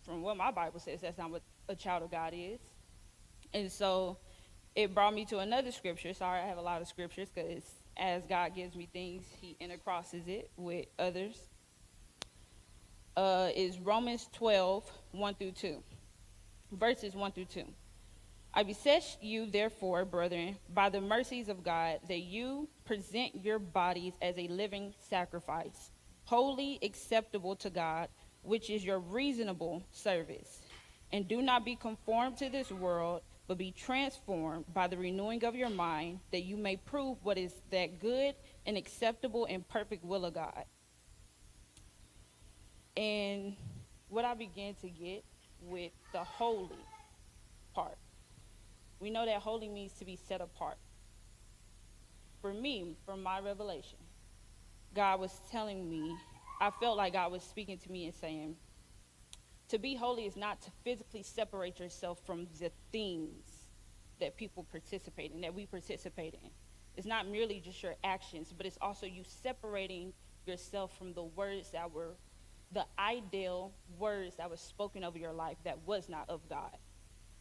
[0.04, 2.60] from what my Bible says, that's not what a child of God is.
[3.52, 4.18] And so
[4.74, 6.12] it brought me to another scripture.
[6.12, 7.64] Sorry, I have a lot of scriptures because
[7.96, 11.40] as God gives me things, He intercrosses it with others.
[13.16, 15.82] Uh, is Romans 12, 1 through 2.
[16.72, 17.64] Verses 1 through 2.
[18.52, 24.14] I beseech you, therefore, brethren, by the mercies of God, that you present your bodies
[24.22, 25.90] as a living sacrifice,
[26.24, 28.08] holy, acceptable to God,
[28.46, 30.60] which is your reasonable service.
[31.12, 35.54] And do not be conformed to this world but be transformed by the renewing of
[35.54, 38.34] your mind, that you may prove what is that good
[38.66, 40.64] and acceptable and perfect will of God.
[42.96, 43.56] And
[44.08, 45.24] what I began to get
[45.60, 46.70] with the holy
[47.74, 47.98] part,
[48.98, 50.78] we know that holy means to be set apart.
[52.40, 53.98] For me, from my revelation,
[54.94, 56.16] God was telling me,
[56.60, 58.56] I felt like God was speaking to me and saying,
[59.68, 63.44] to be holy is not to physically separate yourself from the things
[64.20, 66.50] that people participate in, that we participate in.
[66.96, 70.12] It's not merely just your actions, but it's also you separating
[70.46, 72.14] yourself from the words that were
[72.72, 76.76] the ideal words that were spoken over your life that was not of God.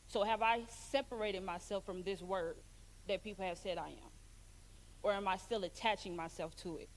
[0.08, 2.58] So have I separated myself from this word
[3.08, 4.12] that people have said I am?
[5.02, 6.90] Or am I still attaching myself to it?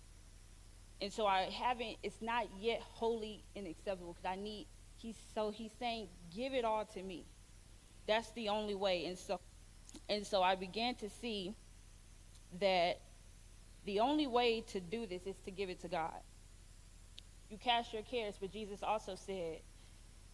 [1.00, 4.66] And so I haven't, it's not yet holy and acceptable because I need
[4.98, 7.24] He's so he's saying, give it all to me.
[8.06, 9.06] That's the only way.
[9.06, 9.40] And so
[10.08, 11.54] and so I began to see
[12.60, 13.00] that
[13.84, 16.20] the only way to do this is to give it to God.
[17.48, 19.60] You cast your cares, but Jesus also said,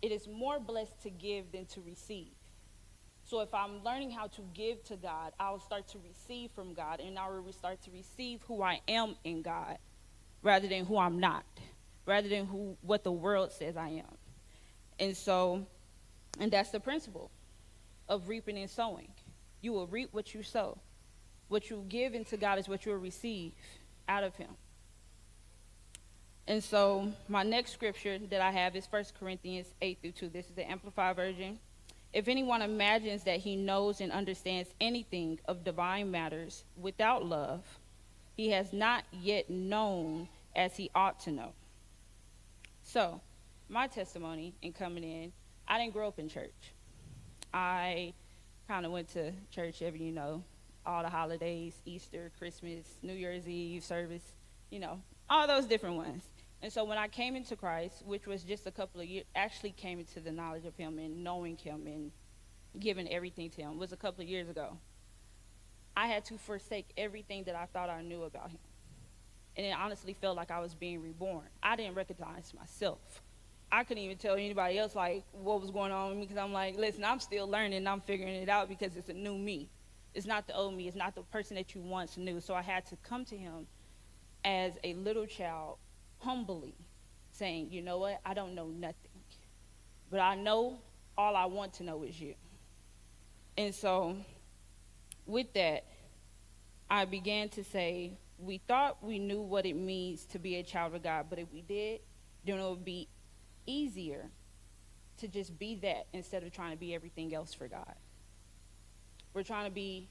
[0.03, 2.33] it is more blessed to give than to receive.
[3.22, 7.00] So if I'm learning how to give to God, I'll start to receive from God,
[7.00, 9.79] and I will start to receive who I am in God
[10.44, 11.44] rather than who I'm not,
[12.07, 14.18] rather than who what the world says I am.
[15.00, 15.66] And so,
[16.38, 17.33] and that's the principle
[18.09, 19.09] of reaping and sowing.
[19.61, 20.78] You will reap what you sow.
[21.48, 23.52] What you give into God is what you will receive
[24.07, 24.50] out of Him.
[26.46, 30.28] And so, my next scripture that I have is 1 Corinthians 8 through 2.
[30.28, 31.59] This is the Amplified Version.
[32.12, 37.62] If anyone imagines that he knows and understands anything of divine matters without love,
[38.36, 41.52] he has not yet known as he ought to know.
[42.82, 43.20] So,
[43.68, 45.32] my testimony in coming in,
[45.66, 46.72] I didn't grow up in church.
[47.52, 48.12] I
[48.68, 50.42] kind of went to church every, you know,
[50.84, 54.34] all the holidays, Easter, Christmas, New Year's Eve service,
[54.70, 56.22] you know, all those different ones.
[56.62, 59.72] And so when I came into Christ, which was just a couple of years, actually
[59.72, 62.10] came into the knowledge of Him and knowing Him and
[62.78, 64.76] giving everything to Him, was a couple of years ago.
[65.96, 68.59] I had to forsake everything that I thought I knew about Him.
[69.57, 71.44] And it honestly felt like I was being reborn.
[71.62, 73.22] I didn't recognize myself.
[73.70, 76.52] I couldn't even tell anybody else like what was going on with me because I'm
[76.52, 77.87] like, listen, I'm still learning.
[77.87, 79.68] I'm figuring it out because it's a new me.
[80.14, 80.87] It's not the old me.
[80.87, 82.40] It's not the person that you once knew.
[82.40, 83.66] So I had to come to him
[84.44, 85.78] as a little child,
[86.18, 86.74] humbly,
[87.33, 88.20] saying, you know what?
[88.24, 89.11] I don't know nothing,
[90.11, 90.78] but I know
[91.16, 92.35] all I want to know is you.
[93.57, 94.16] And so,
[95.26, 95.84] with that,
[96.90, 100.94] I began to say, we thought we knew what it means to be a child
[100.94, 102.00] of God, but if we did,
[102.44, 103.08] then it would be
[103.66, 104.30] easier
[105.18, 107.94] to just be that instead of trying to be everything else for God.
[109.32, 110.08] We're trying to be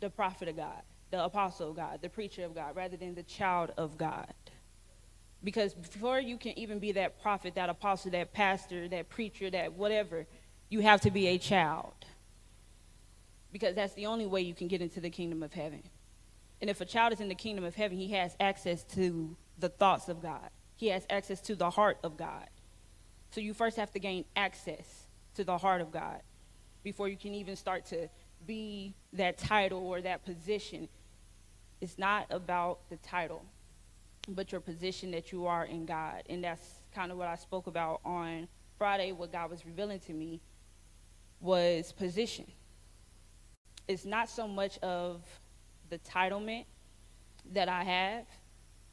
[0.00, 3.22] the prophet of God, the apostle of God, the preacher of God, rather than the
[3.22, 4.32] child of God.
[5.42, 9.72] Because before you can even be that prophet, that apostle, that pastor, that preacher, that
[9.72, 10.26] whatever,
[10.68, 11.97] you have to be a child.
[13.52, 15.82] Because that's the only way you can get into the kingdom of heaven.
[16.60, 19.68] And if a child is in the kingdom of heaven, he has access to the
[19.68, 22.48] thoughts of God, he has access to the heart of God.
[23.30, 26.22] So you first have to gain access to the heart of God
[26.82, 28.08] before you can even start to
[28.46, 30.88] be that title or that position.
[31.80, 33.44] It's not about the title.
[34.28, 36.22] but your position that you are in God.
[36.28, 40.12] And that's kind of what I spoke about on Friday, what God was revealing to
[40.12, 40.40] me
[41.40, 42.46] was position.
[43.88, 45.22] It's not so much of
[45.88, 46.66] the titlement
[47.52, 48.26] that I have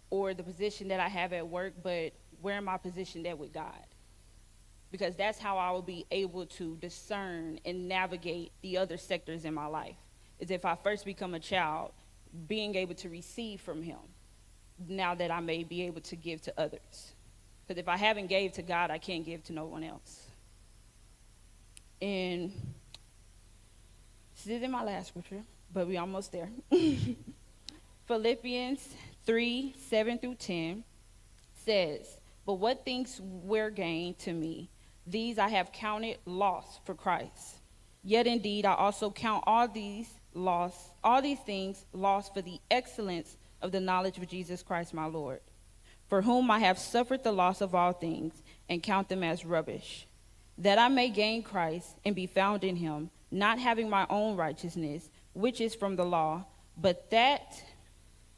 [0.09, 3.53] or the position that I have at work, but where am I positioned at with
[3.53, 3.85] God?
[4.91, 9.53] Because that's how I will be able to discern and navigate the other sectors in
[9.53, 9.97] my life.
[10.39, 11.91] Is if I first become a child,
[12.47, 13.97] being able to receive from Him,
[14.87, 17.13] now that I may be able to give to others.
[17.67, 20.27] Because if I haven't gave to God, I can't give to no one else.
[22.01, 22.51] And
[24.45, 25.41] this isn't my last scripture,
[25.73, 26.49] but we're almost there.
[28.05, 28.87] Philippians
[29.25, 30.83] 3 7 through 10
[31.65, 34.69] says, But what things were gained to me,
[35.07, 37.59] these I have counted loss for Christ.
[38.03, 43.37] Yet indeed I also count all these loss, all these things lost for the excellence
[43.63, 45.41] of the knowledge of Jesus Christ my Lord,
[46.07, 50.05] for whom I have suffered the loss of all things and count them as rubbish,
[50.59, 55.09] that I may gain Christ and be found in him, not having my own righteousness,
[55.33, 56.45] which is from the law,
[56.77, 57.61] but that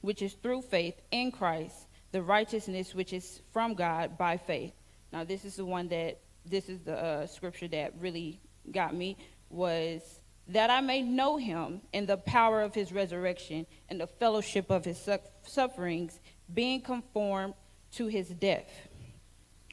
[0.01, 1.75] which is through faith in Christ,
[2.11, 4.73] the righteousness which is from God by faith.
[5.11, 8.39] Now, this is the one that, this is the uh, scripture that really
[8.71, 9.17] got me,
[9.49, 10.01] was
[10.49, 14.85] that I may know him in the power of his resurrection and the fellowship of
[14.85, 16.19] his su- sufferings,
[16.53, 17.53] being conformed
[17.93, 18.69] to his death.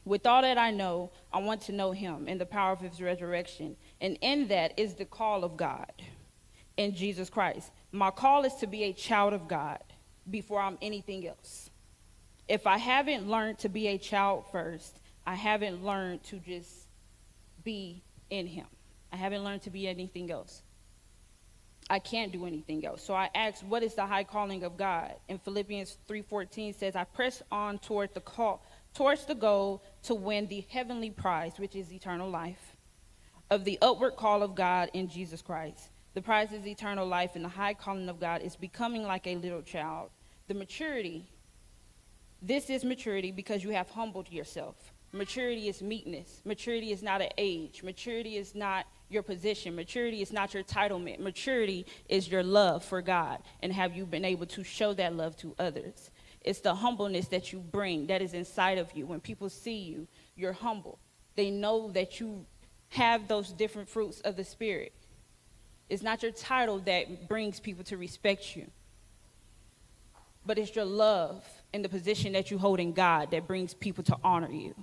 [0.03, 3.01] With all that I know, I want to know him in the power of his
[3.01, 3.75] resurrection.
[4.01, 5.91] And in that is the call of God
[6.77, 7.71] in Jesus Christ.
[7.91, 9.81] My call is to be a child of God
[10.29, 11.69] before I'm anything else.
[12.47, 16.71] If I haven't learned to be a child first, I haven't learned to just
[17.63, 18.67] be in him.
[19.11, 20.61] I haven't learned to be anything else.
[21.89, 23.03] I can't do anything else.
[23.03, 25.13] So I asked, what is the high calling of God?
[25.29, 30.47] And Philippians 3:14 says, I press on toward the call, towards the goal to win
[30.47, 32.74] the heavenly prize, which is eternal life,
[33.49, 35.89] of the upward call of God in Jesus Christ.
[36.13, 39.35] The prize is eternal life, and the high calling of God is becoming like a
[39.35, 40.09] little child.
[40.47, 41.29] The maturity,
[42.41, 44.75] this is maturity because you have humbled yourself.
[45.11, 46.41] Maturity is meekness.
[46.45, 47.83] Maturity is not an age.
[47.83, 49.75] Maturity is not your position.
[49.75, 51.19] Maturity is not your titlement.
[51.19, 53.39] Maturity is your love for God.
[53.61, 56.11] And have you been able to show that love to others?
[56.41, 59.05] It's the humbleness that you bring that is inside of you.
[59.05, 60.99] When people see you, you're humble.
[61.35, 62.45] They know that you
[62.95, 64.93] have those different fruits of the Spirit.
[65.89, 68.67] It's not your title that brings people to respect you,
[70.45, 74.03] but it's your love and the position that you hold in God that brings people
[74.05, 74.73] to honor you.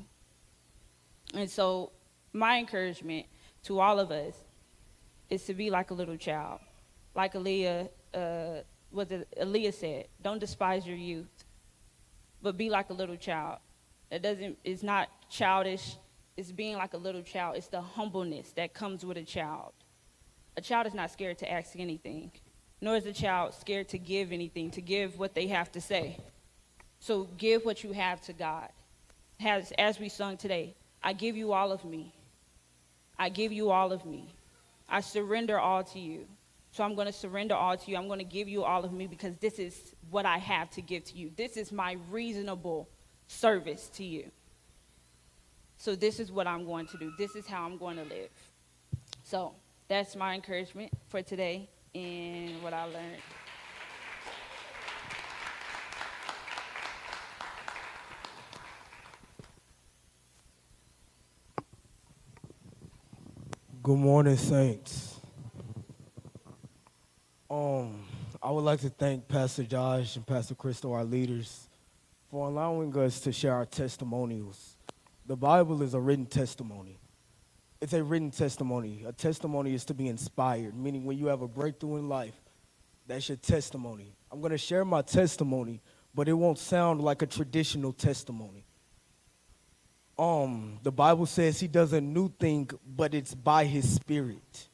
[1.35, 1.93] And so,
[2.33, 3.27] my encouragement
[3.65, 4.35] to all of us
[5.31, 6.61] is to be like a little child.
[7.15, 11.45] Like Aaliyah, uh, what the, Aaliyah said, don't despise your youth,
[12.43, 13.59] but be like a little child.
[14.11, 15.97] It doesn't, it's not childish,
[16.37, 17.57] it's being like a little child.
[17.57, 19.73] It's the humbleness that comes with a child.
[20.57, 22.31] A child is not scared to ask anything,
[22.81, 26.19] nor is a child scared to give anything, to give what they have to say.
[27.01, 28.69] So give what you have to God.
[29.41, 32.15] As, as we sung today, I give you all of me.
[33.19, 34.33] I give you all of me.
[34.89, 36.27] I surrender all to you.
[36.71, 37.97] So I'm going to surrender all to you.
[37.97, 40.81] I'm going to give you all of me because this is what I have to
[40.81, 41.31] give to you.
[41.37, 42.89] This is my reasonable
[43.27, 44.31] service to you.
[45.83, 47.13] So this is what I'm going to do.
[47.19, 48.31] This is how I'm going to live.
[49.25, 49.57] So
[49.89, 53.17] that's my encouragement for today and what I learned.
[63.83, 65.19] Good morning, Saints.
[67.51, 68.05] Um,
[68.41, 71.67] I would like to thank Pastor Josh and Pastor Crystal, our leaders,
[72.31, 74.72] for allowing us to share our testimonials.
[75.33, 76.99] The Bible is a written testimony.
[77.81, 79.05] It's a written testimony.
[79.07, 82.35] A testimony is to be inspired, meaning when you have a breakthrough in life,
[83.07, 84.15] that's your testimony.
[84.31, 85.81] I'm going to share my testimony,
[86.15, 88.67] but it won't sound like a traditional testimony
[90.19, 94.69] um the bible says he does a new thing but it's by his spirit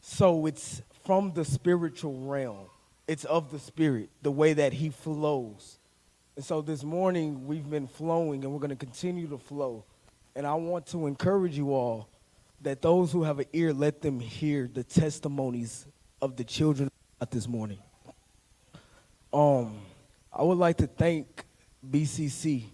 [0.00, 2.64] so it's from the spiritual realm
[3.06, 5.78] it's of the spirit the way that he flows
[6.34, 9.84] and so this morning we've been flowing and we're going to continue to flow
[10.40, 12.08] and i want to encourage you all
[12.62, 15.86] that those who have an ear let them hear the testimonies
[16.22, 16.90] of the children
[17.30, 17.78] this morning
[19.34, 19.78] um
[20.32, 21.44] i would like to thank
[21.88, 22.64] bcc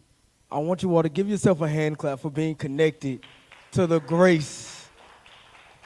[0.50, 3.20] I want you all to give yourself a hand clap for being connected
[3.72, 4.88] to the grace,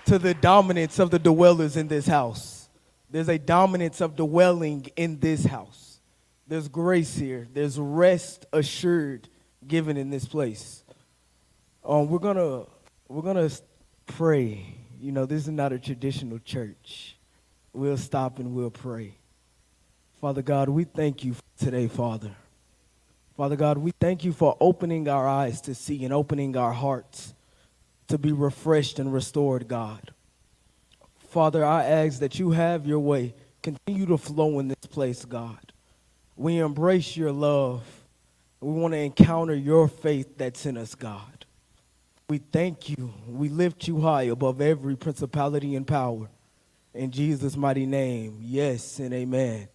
[0.04, 2.68] to the dominance of the dwellers in this house.
[3.08, 6.00] There's a dominance of dwelling in this house.
[6.46, 7.48] There's grace here.
[7.52, 9.28] There's rest assured
[9.66, 10.79] given in this place.
[11.84, 12.64] Um, we're gonna
[13.08, 13.50] we're gonna
[14.06, 14.74] pray.
[15.00, 17.16] You know, this is not a traditional church.
[17.72, 19.14] We'll stop and we'll pray.
[20.20, 22.32] Father God, we thank you today, Father.
[23.36, 27.32] Father God, we thank you for opening our eyes to see and opening our hearts
[28.08, 30.12] to be refreshed and restored, God.
[31.30, 33.34] Father, I ask that you have your way.
[33.62, 35.72] Continue to flow in this place, God.
[36.36, 37.82] We embrace your love.
[38.60, 41.39] We want to encounter your faith that's in us, God.
[42.30, 43.12] We thank you.
[43.26, 46.30] We lift you high above every principality and power.
[46.94, 49.66] In Jesus' mighty name, yes and amen.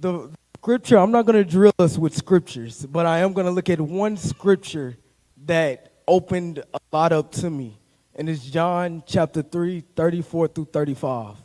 [0.00, 3.50] The scripture, I'm not going to drill us with scriptures, but I am going to
[3.50, 4.96] look at one scripture
[5.44, 7.78] that opened a lot up to me.
[8.14, 11.36] And it's John chapter 3, 34 through 35.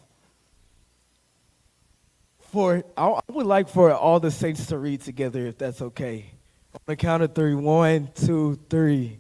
[2.40, 6.32] For I would like for all the saints to read together if that's okay.
[6.74, 7.54] On the count of three.
[7.54, 9.20] One, two, three.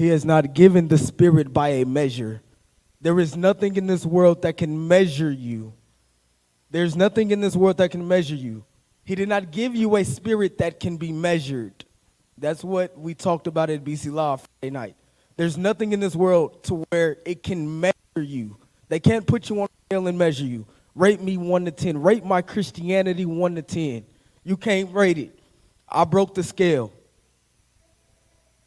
[0.00, 2.40] He has not given the Spirit by a measure.
[3.02, 5.74] There is nothing in this world that can measure you.
[6.70, 8.64] There's nothing in this world that can measure you.
[9.04, 11.84] He did not give you a spirit that can be measured.
[12.38, 14.96] That's what we talked about at BC Law Friday night.
[15.36, 18.56] There's nothing in this world to where it can measure you.
[18.88, 20.66] They can't put you on a scale and measure you.
[20.94, 22.00] Rate me 1 to 10.
[22.00, 24.06] Rate my Christianity 1 to 10.
[24.44, 25.38] You can't rate it.
[25.86, 26.90] I broke the scale.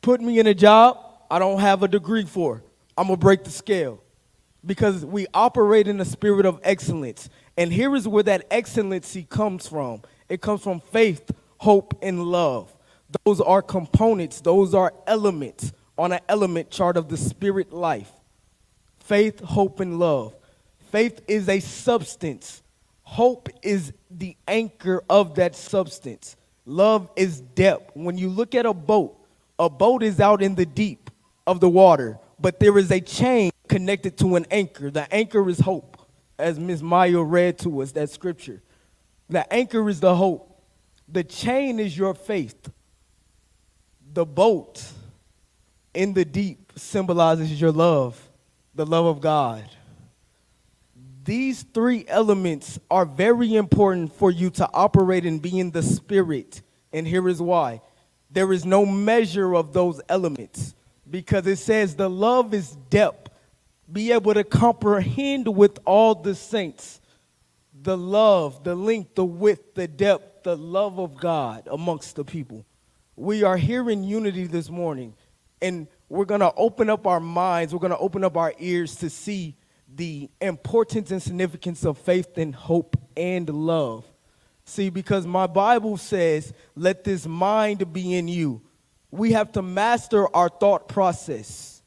[0.03, 1.02] Put me in a job,
[1.33, 2.61] I don't have a degree for.
[2.95, 4.03] I'm going to break the scale
[4.63, 7.27] because we operate in a spirit of excellence.
[7.57, 12.71] And here is where that excellency comes from it comes from faith, hope, and love.
[13.25, 18.11] Those are components, those are elements on an element chart of the spirit life.
[18.99, 20.35] Faith, hope, and love.
[20.91, 22.61] Faith is a substance,
[23.01, 26.35] hope is the anchor of that substance.
[26.67, 27.89] Love is depth.
[27.95, 29.17] When you look at a boat,
[29.57, 31.02] a boat is out in the deep
[31.45, 34.89] of the water, but there is a chain connected to an anchor.
[34.89, 36.01] The anchor is hope,
[36.37, 36.81] as Ms.
[36.81, 38.61] Maya read to us that scripture.
[39.29, 40.61] The anchor is the hope.
[41.07, 42.71] The chain is your faith.
[44.13, 44.83] The boat
[45.93, 48.19] in the deep symbolizes your love,
[48.73, 49.63] the love of God.
[51.23, 56.61] These three elements are very important for you to operate and be in the spirit.
[56.91, 57.81] And here is why
[58.29, 60.75] there is no measure of those elements
[61.09, 63.29] because it says the love is depth.
[63.91, 67.01] Be able to comprehend with all the saints
[67.83, 72.65] the love, the length, the width, the depth, the love of God amongst the people.
[73.15, 75.15] We are here in unity this morning,
[75.61, 78.95] and we're going to open up our minds, we're going to open up our ears
[78.97, 79.55] to see
[79.93, 84.05] the importance and significance of faith and hope and love.
[84.65, 88.61] See, because my Bible says, let this mind be in you
[89.13, 91.83] we have to master our thought process.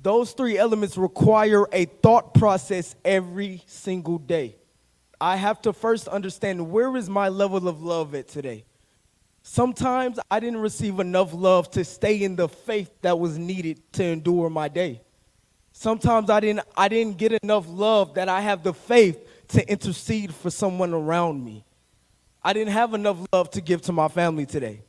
[0.00, 4.56] Those three elements require a thought process every single day.
[5.20, 8.64] I have to first understand where is my level of love at today.
[9.42, 14.04] Sometimes I didn't receive enough love to stay in the faith that was needed to
[14.04, 15.02] endure my day.
[15.72, 20.34] Sometimes I didn't I didn't get enough love that I have the faith to intercede
[20.34, 21.66] for someone around me.
[22.42, 24.84] I didn't have enough love to give to my family today.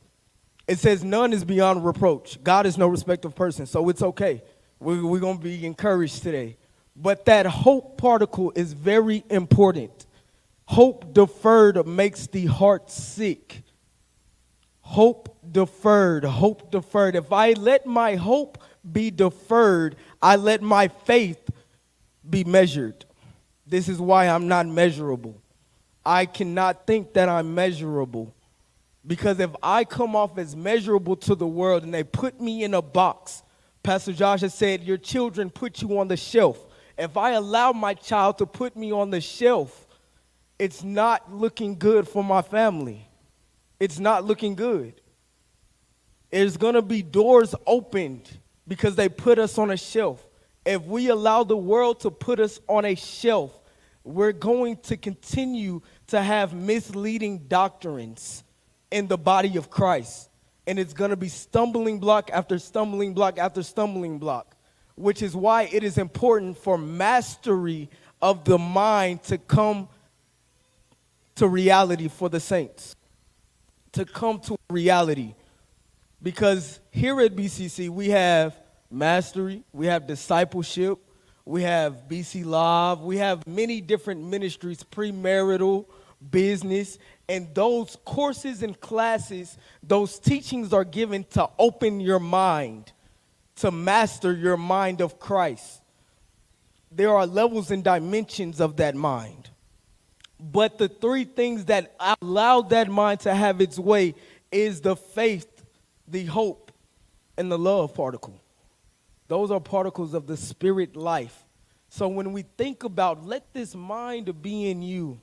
[0.70, 2.40] It says none is beyond reproach.
[2.44, 4.40] God is no respect of person, so it's okay.
[4.78, 6.58] We're, we're going to be encouraged today.
[6.94, 10.06] But that hope particle is very important.
[10.66, 13.64] Hope deferred makes the heart sick.
[14.82, 17.16] Hope deferred, hope deferred.
[17.16, 18.62] If I let my hope
[18.92, 21.50] be deferred, I let my faith
[22.28, 23.06] be measured.
[23.66, 25.42] This is why I'm not measurable.
[26.06, 28.32] I cannot think that I'm measurable.
[29.06, 32.74] Because if I come off as measurable to the world and they put me in
[32.74, 33.42] a box,
[33.82, 36.66] Pastor Josh has said, Your children put you on the shelf.
[36.98, 39.86] If I allow my child to put me on the shelf,
[40.58, 43.08] it's not looking good for my family.
[43.78, 45.00] It's not looking good.
[46.30, 48.38] There's going to be doors opened
[48.68, 50.24] because they put us on a shelf.
[50.66, 53.58] If we allow the world to put us on a shelf,
[54.04, 58.44] we're going to continue to have misleading doctrines
[58.90, 60.28] in the body of Christ.
[60.66, 64.56] And it's going to be stumbling block after stumbling block after stumbling block,
[64.94, 67.88] which is why it is important for mastery
[68.22, 69.88] of the mind to come
[71.36, 72.94] to reality for the saints,
[73.92, 75.34] to come to reality.
[76.22, 78.54] Because here at BCC, we have
[78.90, 80.98] mastery, we have discipleship,
[81.46, 85.86] we have BC Live, we have many different ministries, premarital,
[86.30, 86.98] business,
[87.28, 92.92] and those courses and classes, those teachings are given to open your mind,
[93.56, 95.82] to master your mind of Christ.
[96.90, 99.50] There are levels and dimensions of that mind.
[100.40, 104.14] But the three things that allow that mind to have its way
[104.50, 105.46] is the faith,
[106.08, 106.72] the hope,
[107.36, 108.40] and the love particle.
[109.28, 111.44] Those are particles of the spirit life.
[111.90, 115.20] So when we think about let this mind be in you,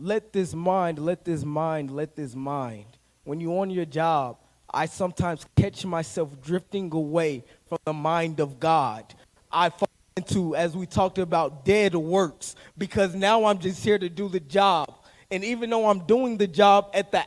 [0.00, 2.86] let this mind, let this mind, let this mind.
[3.24, 4.38] When you're on your job,
[4.72, 9.14] I sometimes catch myself drifting away from the mind of God.
[9.52, 14.08] I fall into, as we talked about, dead works because now I'm just here to
[14.08, 14.94] do the job.
[15.30, 17.24] And even though I'm doing the job at the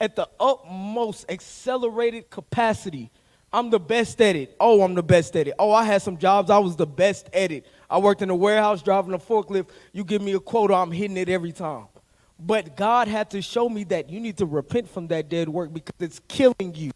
[0.00, 3.10] at the utmost accelerated capacity,
[3.52, 4.54] I'm the best at it.
[4.60, 5.54] Oh, I'm the best at it.
[5.58, 7.66] Oh, I had some jobs I was the best at it.
[7.90, 9.70] I worked in a warehouse driving a forklift.
[9.92, 11.86] You give me a quota, I'm hitting it every time.
[12.38, 15.72] But God had to show me that you need to repent from that dead work
[15.72, 16.92] because it's killing you.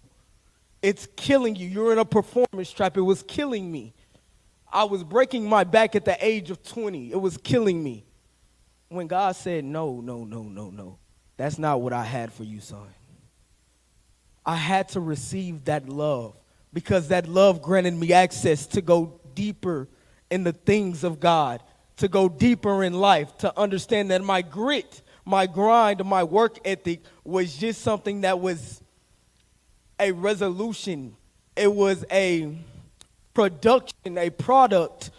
[0.83, 1.69] It's killing you.
[1.69, 2.97] You're in a performance trap.
[2.97, 3.93] It was killing me.
[4.73, 7.13] I was breaking my back at the age of 20.
[7.13, 8.05] It was killing me.
[8.89, 10.99] When God said, No, no, no, no, no,
[11.37, 12.87] that's not what I had for you, son.
[14.45, 16.35] I had to receive that love
[16.73, 19.89] because that love granted me access to go deeper
[20.31, 21.63] in the things of God,
[21.99, 27.01] to go deeper in life, to understand that my grit my grind, my work ethic
[27.25, 28.83] was just something that was
[29.99, 31.17] a resolution.
[31.57, 32.57] It was a
[33.35, 35.11] production, a product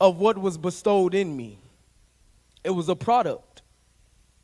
[0.00, 1.58] of what was bestowed in me.
[2.62, 3.62] It was a product.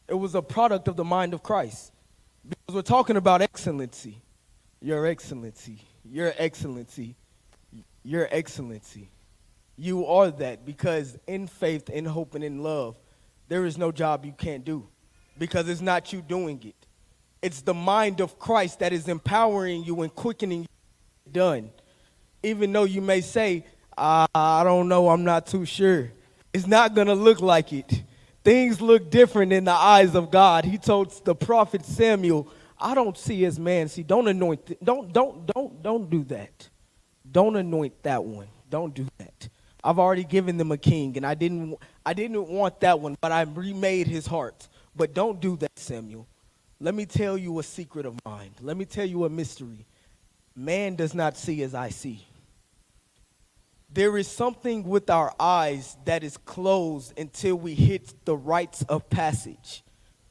[0.09, 1.93] It was a product of the mind of Christ.
[2.49, 4.21] Because we're talking about excellency.
[4.81, 5.79] Your excellency.
[6.05, 7.15] Your excellency.
[8.03, 9.09] Your excellency.
[9.77, 12.97] You are that because in faith, in hope, and in love,
[13.51, 14.87] there is no job you can't do
[15.37, 16.87] because it's not you doing it.
[17.43, 21.71] It's the mind of Christ that is empowering you and quickening you done.
[22.45, 23.67] Even though you may say,
[23.99, 26.13] I, I don't know, I'm not too sure.
[26.53, 28.05] It's not going to look like it.
[28.45, 30.65] Things look different in the eyes of God.
[30.65, 32.47] He told the prophet Samuel,
[32.79, 33.89] I don't see as man.
[33.89, 36.69] See, don't anoint, th- don't, don't, don't, don't do that.
[37.29, 38.47] Don't anoint that one.
[38.71, 39.49] Don't do that.
[39.83, 43.33] I've already given them a king, and I didn't, I didn't want that one, but
[43.33, 44.69] I remade his heart.
[44.95, 46.27] But don't do that, Samuel.
[46.81, 48.51] Let me tell you a secret of mine.
[48.61, 49.87] Let me tell you a mystery.
[50.57, 52.27] Man does not see as I see.
[53.93, 59.11] There is something with our eyes that is closed until we hit the rites of
[59.11, 59.83] passage.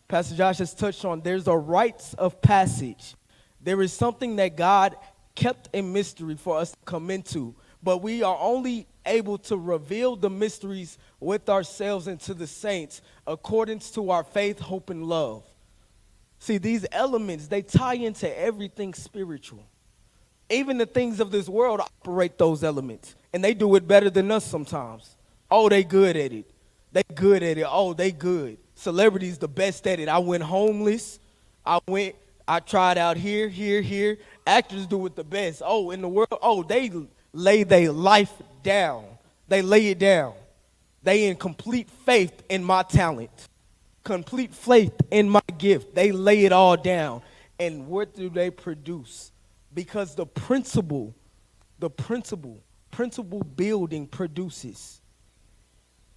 [0.08, 3.16] Pastor Josh has touched on there's a rites of passage.
[3.62, 4.96] There is something that God
[5.36, 10.16] kept a mystery for us to come into, but we are only able to reveal
[10.16, 15.44] the mysteries with ourselves and to the saints according to our faith, hope, and love.
[16.40, 19.66] See, these elements, they tie into everything spiritual.
[20.50, 24.32] Even the things of this world operate those elements, and they do it better than
[24.32, 25.18] us sometimes.
[25.52, 26.50] Oh, they good at it.
[26.92, 27.66] They good at it.
[27.68, 28.58] Oh, they good.
[28.74, 30.08] Celebrities the best at it.
[30.08, 31.20] I went homeless.
[31.66, 32.16] I went,
[32.48, 34.18] I tried out here, here, here.
[34.48, 35.62] Actors do it the best.
[35.64, 36.92] Oh, in the world, oh, they
[37.34, 38.34] lay their life
[38.64, 39.06] down.
[39.48, 40.34] They lay it down.
[41.04, 43.32] They in complete faith in my talent,
[44.04, 45.96] complete faith in my gift.
[45.96, 47.22] They lay it all down.
[47.60, 49.32] And what do they produce?
[49.74, 51.14] Because the principle,
[51.80, 52.60] the principle,
[52.92, 55.02] principle building produces.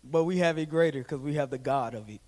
[0.04, 2.20] But we have it greater because we have the God of it.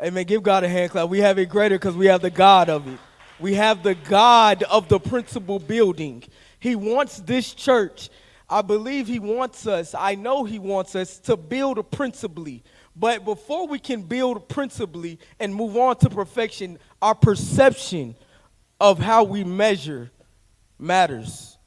[0.00, 0.24] Amen.
[0.24, 1.08] Give God a hand clap.
[1.08, 2.98] We have it greater because we have the God of it.
[3.40, 6.22] We have the God of the principle building.
[6.60, 8.08] He wants this church
[8.50, 12.62] I believe He wants us, I know He wants us to build principally.
[12.96, 18.16] But before we can build principally and move on to perfection, our perception
[18.80, 20.10] of how we measure
[20.78, 21.58] matters.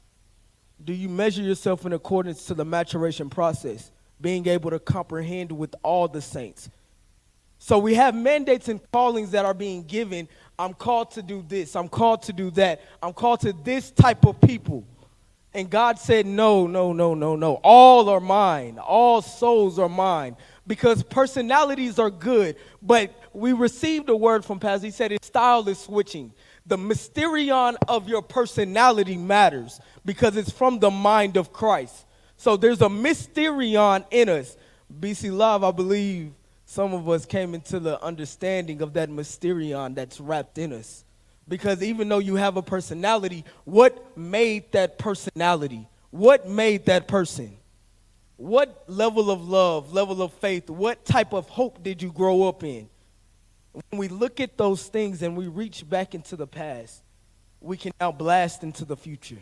[0.84, 5.74] Do you measure yourself in accordance to the maturation process, being able to comprehend with
[5.82, 6.68] all the saints?
[7.58, 10.28] So we have mandates and callings that are being given.
[10.58, 11.76] I'm called to do this.
[11.76, 12.80] I'm called to do that.
[13.00, 14.84] I'm called to this type of people.
[15.54, 17.54] And God said, No, no, no, no, no.
[17.62, 18.78] All are mine.
[18.78, 20.36] All souls are mine.
[20.66, 22.56] Because personalities are good.
[22.80, 24.86] But we received a word from Pastor.
[24.86, 26.32] He said his style is switching.
[26.66, 32.06] The mysterion of your personality matters because it's from the mind of Christ.
[32.36, 34.56] So there's a mysterion in us.
[35.00, 36.32] BC Love, I believe,
[36.64, 41.01] some of us came into the understanding of that mysterion that's wrapped in us.
[41.48, 45.88] Because even though you have a personality, what made that personality?
[46.10, 47.56] What made that person?
[48.36, 52.64] What level of love, level of faith, what type of hope did you grow up
[52.64, 52.88] in?
[53.72, 57.02] When we look at those things and we reach back into the past,
[57.60, 59.38] we can now blast into the future.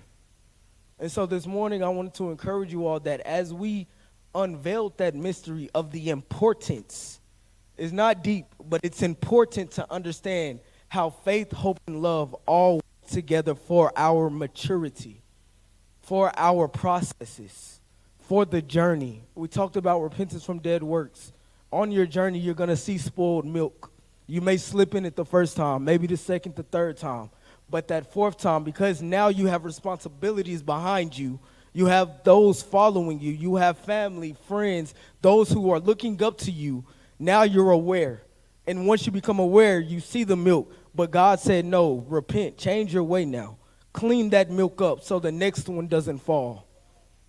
[0.99, 3.87] And so this morning, I wanted to encourage you all that as we
[4.35, 7.21] unveiled that mystery of the importance
[7.81, 10.61] it's not deep, but it's important to understand
[10.91, 15.23] how faith, hope, and love all work together for our maturity,
[16.03, 17.81] for our processes,
[18.19, 19.23] for the journey.
[19.35, 21.33] We talked about repentance from dead works.
[21.73, 23.91] On your journey, you're going to see spoiled milk.
[24.27, 27.31] You may slip in it the first time, maybe the second, the third time.
[27.71, 31.41] But that fourth time, because now you have responsibilities behind you,
[31.73, 36.51] you have those following you, you have family, friends, those who are looking up to
[36.51, 36.85] you
[37.21, 38.23] now you're aware.
[38.67, 40.73] And once you become aware, you see the milk.
[41.01, 43.57] But God said, no, repent, change your way now.
[43.95, 46.69] Clean that milk up so the next one doesn't fall.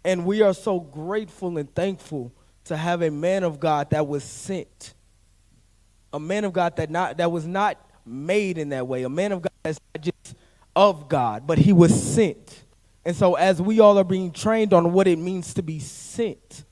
[0.03, 2.33] And we are so grateful and thankful
[2.65, 4.93] to have a man of God that was sent.
[6.11, 9.03] A man of God that not that was not made in that way.
[9.03, 10.35] A man of God that's not just
[10.75, 12.65] of God, but he was sent.
[13.05, 16.65] And so as we all are being trained on what it means to be sent,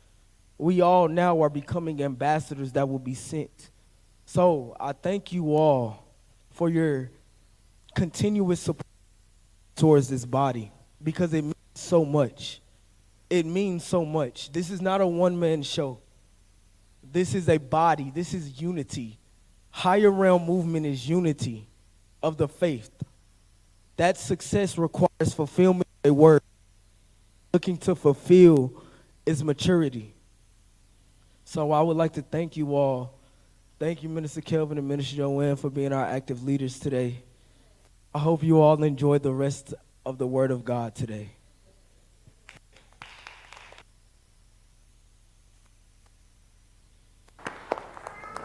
[0.58, 3.70] we all now are becoming ambassadors that will be sent.
[4.26, 6.09] So I thank you all
[6.52, 7.12] for your
[7.96, 8.86] continuous support
[9.76, 10.72] towards this body
[11.02, 12.62] because it means so much.
[13.30, 14.52] It means so much.
[14.52, 16.00] This is not a one man show,
[17.04, 19.18] this is a body, this is unity.
[19.72, 21.68] Higher realm movement is unity
[22.24, 22.90] of the faith.
[23.98, 26.42] That success requires fulfillment of a word.
[27.54, 28.82] Looking to fulfill
[29.26, 30.14] is maturity.
[31.46, 33.19] So I would like to thank you all.
[33.80, 37.24] Thank you, Minister Kelvin and Minister Joanne, for being our active leaders today.
[38.14, 39.74] I hope you all enjoyed the rest
[40.06, 41.30] of the Word of God today.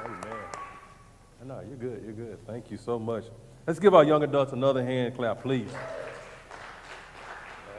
[0.05, 0.21] Amen.
[1.45, 2.03] No, you're good.
[2.05, 2.39] You're good.
[2.47, 3.25] Thank you so much.
[3.67, 5.71] Let's give our young adults another hand clap, please.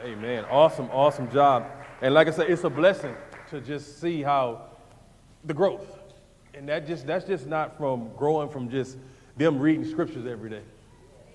[0.04, 0.44] Amen.
[0.50, 1.64] Awesome, awesome job.
[2.02, 3.16] And like I said, it's a blessing
[3.48, 4.66] to just see how
[5.42, 5.95] the growth.
[6.56, 8.96] And that just that's just not from growing from just
[9.36, 10.62] them reading scriptures every day.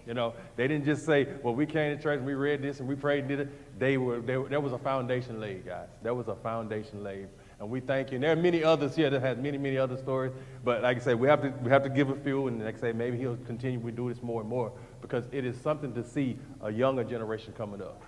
[0.08, 2.80] You know, they didn't just say, "Well, we came to church and we read this
[2.80, 5.90] and we prayed and did it." They were, they, there was a foundation laid, guys.
[6.02, 7.28] There was a foundation laid,
[7.60, 8.16] and we thank you.
[8.16, 10.32] And there are many others here that has many, many other stories.
[10.64, 12.78] But like I said, we have to we have to give a few, and like
[12.78, 13.80] I say, maybe he'll continue.
[13.80, 17.54] We do this more and more because it is something to see a younger generation
[17.56, 18.02] coming up.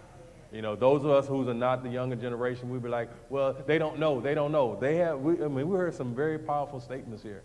[0.53, 3.57] You know, those of us who are not the younger generation, we'd be like, well,
[3.65, 4.77] they don't know, they don't know.
[4.79, 7.41] They have, we, I mean, we heard some very powerful statements here,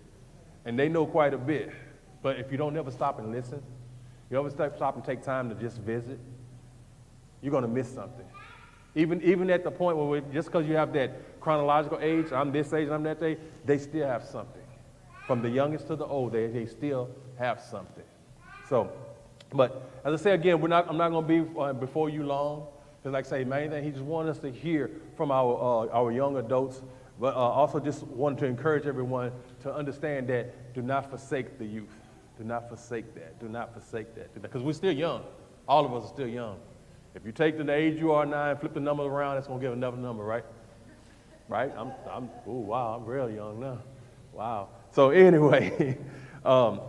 [0.67, 1.73] and they know quite a bit.
[2.23, 3.63] But if you don't ever stop and listen,
[4.31, 6.21] you ever stop and take time to just visit,
[7.41, 8.27] you're going to miss something.
[8.95, 12.53] Even, even at the point where we, just because you have that chronological age, I'm
[12.53, 14.61] this age, I'm that age, they still have something.
[15.27, 18.05] From the youngest to the old, they, they still have something.
[18.69, 18.93] So,
[19.51, 22.25] but as I say again, we're not, I'm not going to be uh, before you
[22.25, 22.67] long.
[22.99, 25.97] Because like I say, main thing, he just wanted us to hear from our, uh,
[25.97, 26.83] our young adults,
[27.21, 29.33] but uh, also just wanted to encourage everyone
[29.63, 31.95] to understand that do not forsake the youth.
[32.37, 33.39] Do not forsake that.
[33.41, 34.41] Do not forsake that.
[34.41, 35.23] Because we're still young.
[35.69, 36.59] All of us are still young.
[37.15, 39.61] If you take the age you are now and flip the number around, that's going
[39.61, 40.45] to give another number, right?
[41.49, 41.73] Right?
[41.77, 43.79] I'm, I'm oh, wow, I'm real young now.
[44.33, 44.69] Wow.
[44.91, 45.99] So anyway,
[46.45, 46.81] um,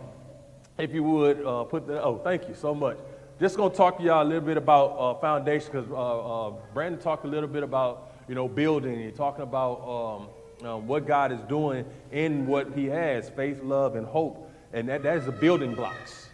[0.78, 2.98] if you would uh, put the, oh, thank you so much
[3.40, 6.52] just going to talk to y'all a little bit about uh, foundation because uh, uh,
[6.74, 9.00] Brandon talked a little bit about you know building.
[9.00, 13.96] He's talking about um, uh, what God is doing in what He has faith, love,
[13.96, 16.28] and hope, and that that is the building blocks.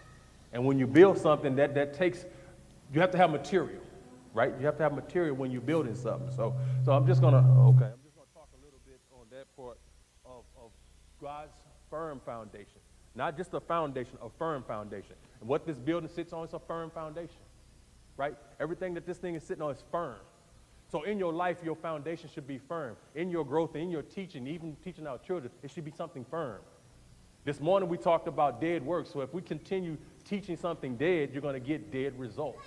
[0.53, 2.25] And when you build something, that that takes
[2.93, 3.83] you have to have material,
[4.35, 4.53] right?
[4.59, 6.35] You have to have material when you're building something.
[6.35, 7.39] So so I'm just gonna
[7.69, 7.85] okay.
[7.85, 9.79] I'm just gonna talk a little bit on that part
[10.25, 10.71] of, of
[11.23, 11.55] God's
[11.89, 12.81] firm foundation,
[13.15, 15.15] not just a foundation, a firm foundation.
[15.41, 17.43] And what this building sits on is a firm foundation,
[18.17, 18.37] right?
[18.61, 20.17] Everything that this thing is sitting on is firm.
[20.89, 22.97] So in your life, your foundation should be firm.
[23.15, 26.61] In your growth, in your teaching, even teaching our children, it should be something firm.
[27.45, 29.07] This morning we talked about dead work.
[29.07, 32.67] So if we continue teaching something dead, you're going to get dead results.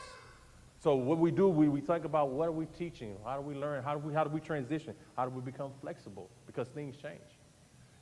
[0.80, 3.18] So what we do, we, we think about what are we teaching?
[3.26, 3.84] How do we learn?
[3.84, 4.94] How do we, how do we transition?
[5.18, 6.30] How do we become flexible?
[6.46, 7.20] Because things change.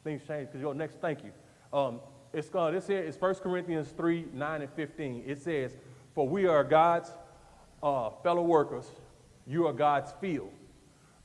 [0.03, 0.49] Things change.
[0.49, 1.31] Because your next, thank you.
[1.77, 1.99] Um,
[2.37, 5.23] it's uh, this here is 1 Corinthians 3, 9 and 15.
[5.25, 5.75] It says,
[6.13, 7.11] For we are God's
[7.81, 8.85] uh, fellow workers,
[9.45, 10.51] you are God's field.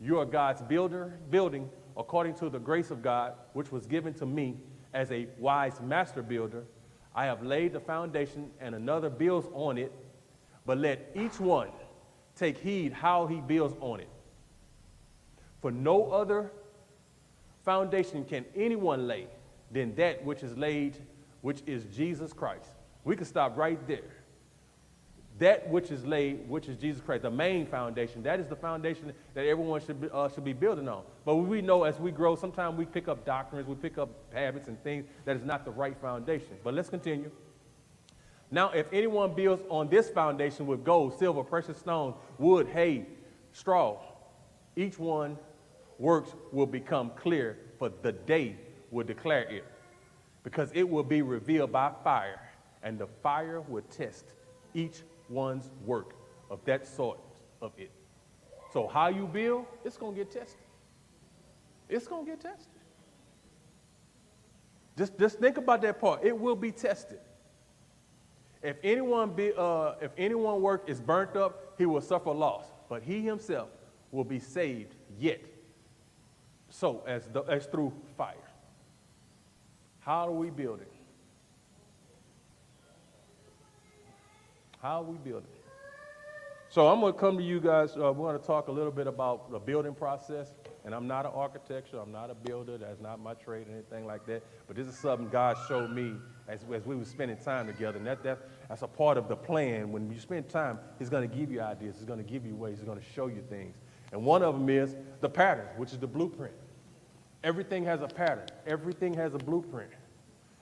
[0.00, 4.26] You are God's builder, building according to the grace of God, which was given to
[4.26, 4.56] me
[4.94, 6.64] as a wise master builder,
[7.14, 9.92] I have laid the foundation and another builds on it,
[10.64, 11.68] but let each one
[12.36, 14.08] take heed how he builds on it.
[15.60, 16.50] For no other
[17.64, 19.28] foundation can anyone lay
[19.72, 20.96] than that which is laid,
[21.40, 22.68] which is Jesus Christ.
[23.04, 24.10] We can stop right there.
[25.38, 29.12] That which is laid, which is Jesus Christ, the main foundation, that is the foundation
[29.34, 31.02] that everyone should be, uh, should be building on.
[31.24, 34.68] But we know as we grow, sometimes we pick up doctrines, we pick up habits
[34.68, 36.56] and things that is not the right foundation.
[36.62, 37.30] But let's continue.
[38.50, 43.06] Now, if anyone builds on this foundation with gold, silver, precious stones, wood, hay,
[43.52, 43.98] straw,
[44.76, 45.38] each one
[45.98, 48.56] works will become clear, for the day
[48.92, 49.64] will declare it,
[50.44, 52.40] because it will be revealed by fire,
[52.84, 54.26] and the fire will test
[54.74, 56.14] each one's work
[56.50, 57.18] of that sort
[57.60, 57.90] of it.
[58.72, 60.60] So how you build, it's to get tested.
[61.88, 62.68] It's to get tested.
[64.96, 66.22] Just, just think about that part.
[66.22, 67.20] It will be tested.
[68.62, 73.02] If anyone, be, uh, if anyone work is burnt up, he will suffer loss, but
[73.02, 73.68] he himself
[74.10, 75.40] will be saved yet.
[76.68, 78.36] So as, the, as through fire.
[80.04, 80.92] How do we build it?
[84.82, 85.48] How we building?
[86.68, 87.96] So I'm going to come to you guys.
[87.96, 90.50] Uh, we're going to talk a little bit about the building process.
[90.84, 92.78] And I'm not an architect, I'm not a builder.
[92.78, 94.42] That's not my trade or anything like that.
[94.66, 96.16] But this is something God showed me
[96.48, 97.98] as, as we were spending time together.
[97.98, 99.92] And that, that, that's a part of the plan.
[99.92, 101.96] When you spend time, He's going to give you ideas.
[101.98, 102.78] He's going to give you ways.
[102.78, 103.76] He's going to show you things.
[104.10, 106.54] And one of them is the pattern, which is the blueprint.
[107.44, 108.46] Everything has a pattern.
[108.66, 109.90] Everything has a blueprint.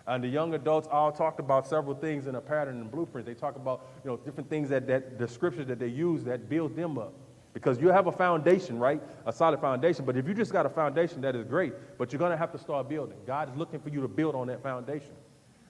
[0.07, 3.27] And the young adults all talked about several things in a pattern and blueprint.
[3.27, 6.49] They talk about you know different things that, that the scriptures that they use that
[6.49, 7.13] build them up.
[7.53, 9.03] Because you have a foundation, right?
[9.27, 10.05] A solid foundation.
[10.05, 11.75] But if you just got a foundation, that is great.
[11.99, 13.19] But you're going to have to start building.
[13.27, 15.13] God is looking for you to build on that foundation,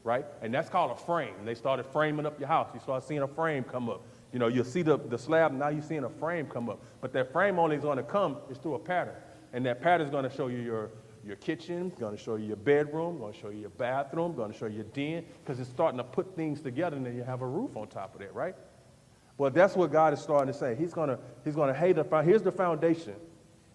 [0.04, 0.26] right?
[0.42, 1.34] And that's called a frame.
[1.44, 2.68] They started framing up your house.
[2.74, 4.02] You start seeing a frame come up.
[4.32, 6.80] You know, you'll see the, the slab, now you're seeing a frame come up.
[7.00, 9.14] But that frame only is going to come is through a pattern.
[9.52, 10.90] And that pattern is going to show you your,
[11.24, 14.52] your kitchen, going to show you your bedroom, going to show you your bathroom, going
[14.52, 17.22] to show you your den, because it's starting to put things together and then you
[17.22, 18.54] have a roof on top of that, right?
[19.36, 20.74] Well, that's what God is starting to say.
[20.74, 23.14] He's going to, he's going to hate the Here's the foundation.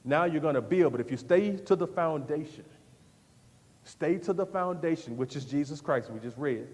[0.04, 2.66] Now you're going to build, but if you stay to the foundation,
[3.84, 6.68] stay to the foundation, which is Jesus Christ, we just read.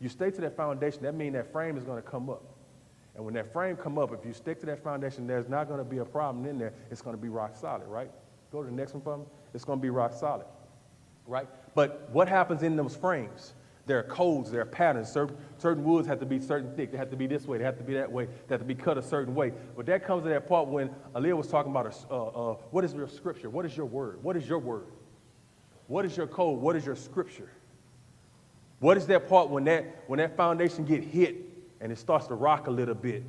[0.00, 2.42] You stay to that foundation, that means that frame is going to come up.
[3.14, 5.78] And when that frame come up, if you stick to that foundation, there's not going
[5.78, 6.72] to be a problem in there.
[6.90, 8.10] It's going to be rock solid, right?
[8.52, 9.24] Go to the next one for me.
[9.54, 10.46] It's going to be rock solid,
[11.26, 11.48] right?
[11.74, 13.54] But what happens in those frames?
[13.86, 15.10] There are codes, there are patterns.
[15.10, 16.92] Certain, certain woods have to be certain thick.
[16.92, 17.58] They have to be this way.
[17.58, 18.26] They have to be that way.
[18.26, 19.52] They have to be cut a certain way.
[19.76, 22.84] But that comes to that part when Aaliyah was talking about a, uh, uh, what
[22.84, 23.50] is your scripture?
[23.50, 24.22] What is your word?
[24.22, 24.86] What is your word?
[25.88, 26.60] What is your code?
[26.60, 27.50] What is your scripture?
[28.78, 31.36] What is that part when that, when that foundation get hit
[31.80, 33.24] and it starts to rock a little bit?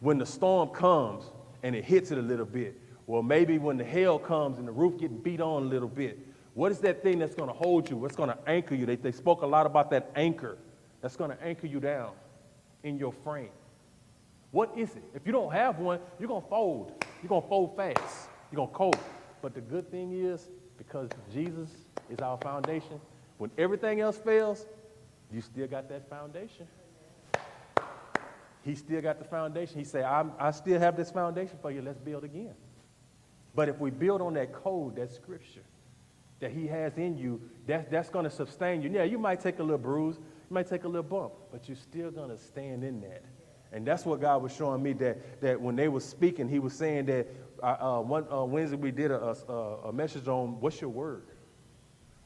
[0.00, 1.24] When the storm comes
[1.62, 2.78] and it hits it a little bit.
[3.06, 6.18] Well, maybe when the hail comes and the roof getting beat on a little bit.
[6.54, 7.96] What is that thing that's going to hold you?
[7.96, 8.86] What's going to anchor you?
[8.86, 10.56] They, they spoke a lot about that anchor
[11.00, 12.12] that's going to anchor you down
[12.82, 13.50] in your frame.
[14.52, 15.02] What is it?
[15.14, 17.04] If you don't have one, you're going to fold.
[17.22, 18.28] You're going to fold fast.
[18.52, 18.98] You're going to cold.
[19.42, 20.48] But the good thing is,
[20.78, 21.68] because Jesus
[22.08, 23.00] is our foundation,
[23.38, 24.64] when everything else fails,
[25.32, 26.68] you still got that foundation.
[28.64, 29.78] He still got the foundation.
[29.78, 31.82] He said, I still have this foundation for you.
[31.82, 32.54] Let's build again.
[33.54, 35.62] But if we build on that code, that scripture,
[36.40, 38.90] that he has in you, that, that's going to sustain you.
[38.90, 41.76] Yeah, you might take a little bruise, you might take a little bump, but you're
[41.76, 43.22] still going to stand in that.
[43.72, 46.74] And that's what God was showing me that, that when they were speaking, he was
[46.74, 47.26] saying that
[47.62, 51.26] uh, uh, one uh, Wednesday we did a, a, a message on what's your word?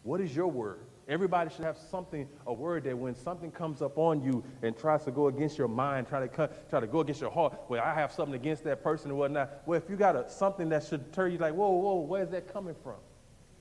[0.02, 0.80] What is your word?
[1.08, 5.04] Everybody should have something, a word that when something comes up on you and tries
[5.04, 7.94] to go against your mind, try to try to go against your heart, well, I
[7.94, 9.62] have something against that person or whatnot.
[9.64, 12.52] Well, if you got a, something that should turn you like, whoa, whoa, where's that
[12.52, 12.96] coming from?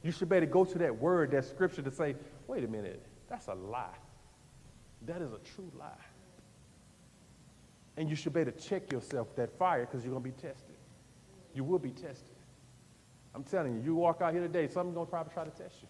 [0.03, 2.15] You should better go to that word, that scripture to say,
[2.47, 3.95] wait a minute, that's a lie.
[5.05, 5.87] That is a true lie.
[7.95, 10.75] And you should better check yourself that fire because you're going to be tested.
[11.53, 12.35] You will be tested.
[13.33, 15.77] I'm telling you, you walk out here today, something's going to probably try to test
[15.81, 15.87] you.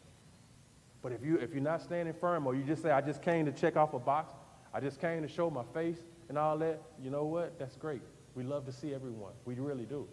[1.07, 3.45] But if, you, if you're not standing firm or you just say, I just came
[3.45, 4.33] to check off a box,
[4.73, 7.57] I just came to show my face and all that, you know what?
[7.57, 8.01] That's great.
[8.35, 9.31] We love to see everyone.
[9.45, 10.05] We really do.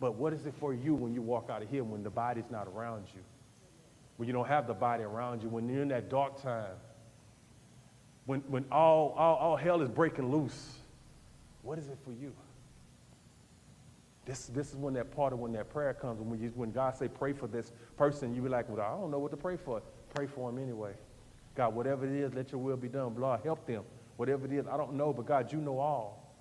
[0.00, 2.50] But what is it for you when you walk out of here when the body's
[2.50, 3.20] not around you?
[4.16, 6.76] When you don't have the body around you, when you're in that dark time,
[8.24, 10.76] when, when all, all, all hell is breaking loose,
[11.60, 12.32] what is it for you?
[14.26, 16.96] This, this is when that part of when that prayer comes, when, you, when God
[16.96, 19.56] say pray for this person, you be like, well, I don't know what to pray
[19.56, 19.82] for.
[20.14, 20.92] Pray for them anyway.
[21.54, 23.14] God, whatever it is, let your will be done.
[23.16, 23.82] Lord, help them.
[24.16, 26.34] Whatever it is, I don't know, but God, you know all.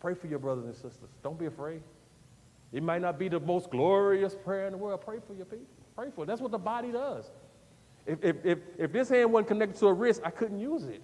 [0.00, 1.10] Pray for your brothers and sisters.
[1.22, 1.82] Don't be afraid.
[2.72, 5.00] It might not be the most glorious prayer in the world.
[5.04, 5.66] Pray for your people.
[5.94, 6.26] Pray for it.
[6.26, 7.30] That's what the body does.
[8.06, 11.02] If, if, if, if this hand wasn't connected to a wrist, I couldn't use it.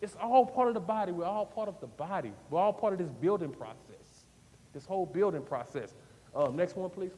[0.00, 1.12] It's all part of the body.
[1.12, 2.32] We're all part of the body.
[2.50, 3.87] We're all part of this building process,
[4.78, 5.92] this whole building process.
[6.36, 7.10] Um, next one, please.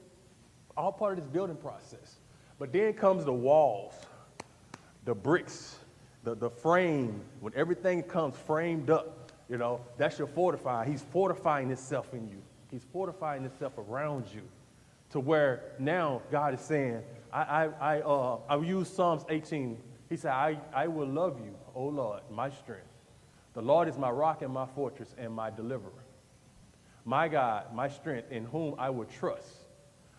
[0.79, 2.19] All part of this building process.
[2.59, 3.93] But then comes the walls,
[5.05, 5.77] the bricks,
[6.25, 7.21] the, the frame.
[7.41, 10.91] When everything comes framed up, you know, that's your fortifying.
[10.91, 12.41] He's fortifying himself in you.
[12.71, 14.43] He's fortifying himself around you
[15.11, 19.77] to where now God is saying, I, I, I, uh, I use Psalms 18.
[20.09, 22.87] He said, I, I will love you, O Lord, my strength.
[23.53, 25.93] The Lord is my rock and my fortress and my deliverer.
[27.11, 29.49] My God, my strength, in whom I will trust.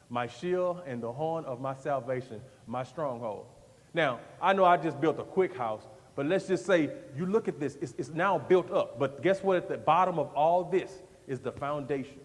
[0.10, 3.46] My shield and the horn of my salvation, my stronghold.
[3.94, 5.84] Now, I know I just built a quick house,
[6.18, 9.00] but let's just say you look at this, it's, it's now built up.
[9.00, 9.56] But guess what?
[9.56, 10.92] At the bottom of all this
[11.30, 12.20] is the foundation.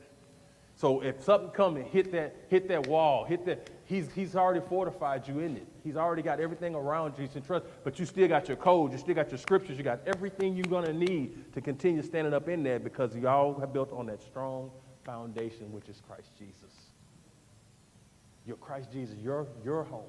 [0.75, 4.61] So if something come and hit that, hit that wall, hit that, he's, he's already
[4.61, 5.67] fortified you in it.
[5.83, 8.99] He's already got everything around you to trust, but you still got your code, you
[8.99, 12.63] still got your scriptures, you got everything you're gonna need to continue standing up in
[12.63, 14.71] there because you all have built on that strong
[15.05, 16.93] foundation, which is Christ Jesus.
[18.45, 20.05] Your Christ Jesus, your, your home.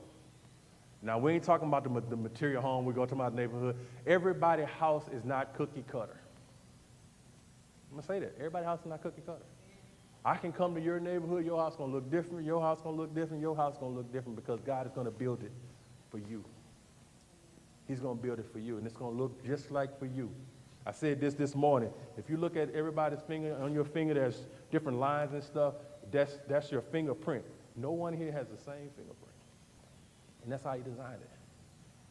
[1.01, 3.75] Now, we ain't talking about the, the material home, we're going to my neighborhood.
[4.05, 6.19] Everybody's house is not cookie cutter.
[7.89, 8.36] I'm gonna say that.
[8.38, 9.45] Everybody's house is not cookie cutter.
[10.28, 13.15] I can come to your neighborhood, your house gonna look different, your house gonna look
[13.15, 15.53] different, your house gonna look different because God is gonna build it
[16.11, 16.43] for you.
[17.88, 20.30] He's gonna build it for you, and it's gonna look just like for you.
[20.86, 21.93] I said this this morning.
[22.17, 25.75] If you look at everybody's finger, on your finger, there's different lines and stuff.
[26.11, 27.45] That's, that's your fingerprint.
[27.78, 29.34] No one here has the same fingerprint.
[30.43, 31.30] And that's how he designed it.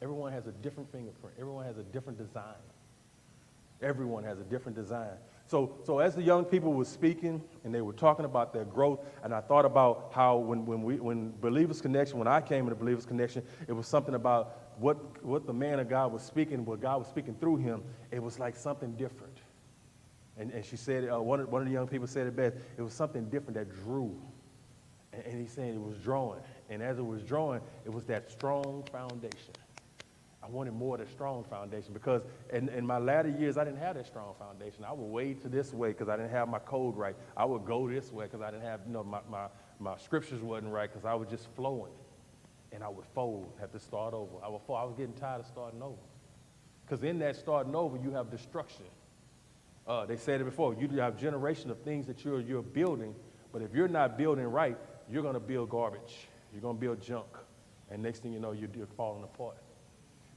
[0.01, 1.37] Everyone has a different fingerprint.
[1.39, 2.64] Everyone has a different design.
[3.83, 5.19] Everyone has a different design.
[5.47, 9.01] So, so as the young people were speaking and they were talking about their growth,
[9.23, 12.75] and I thought about how when, when, we, when Believers Connection, when I came into
[12.75, 16.81] Believers Connection, it was something about what, what the man of God was speaking, what
[16.81, 17.83] God was speaking through him.
[18.11, 19.39] It was like something different.
[20.37, 22.57] And, and she said, uh, one, of, one of the young people said it best,
[22.77, 24.21] it was something different that drew.
[25.13, 26.41] And, and he's saying it was drawing.
[26.69, 29.55] And as it was drawing, it was that strong foundation.
[30.47, 32.23] I wanted more of the strong foundation because
[32.53, 34.85] in, in my latter years, I didn't have that strong foundation.
[34.85, 37.17] I would wade to this way because I didn't have my code right.
[37.37, 39.47] I would go this way because I didn't have, you know, my, my,
[39.81, 41.93] my scriptures wasn't right because I was just flowing.
[42.71, 44.35] And I would fold, have to start over.
[44.45, 45.97] I, would I was getting tired of starting over.
[46.85, 48.85] Because in that starting over, you have destruction.
[49.85, 50.75] Uh, they said it before.
[50.75, 53.17] You have generation of things that you're, you're building,
[53.53, 54.77] but if you're not building right,
[55.11, 56.29] you're going to build garbage.
[56.53, 57.27] You're going to build junk.
[57.91, 59.57] And next thing you know, you're, you're falling apart.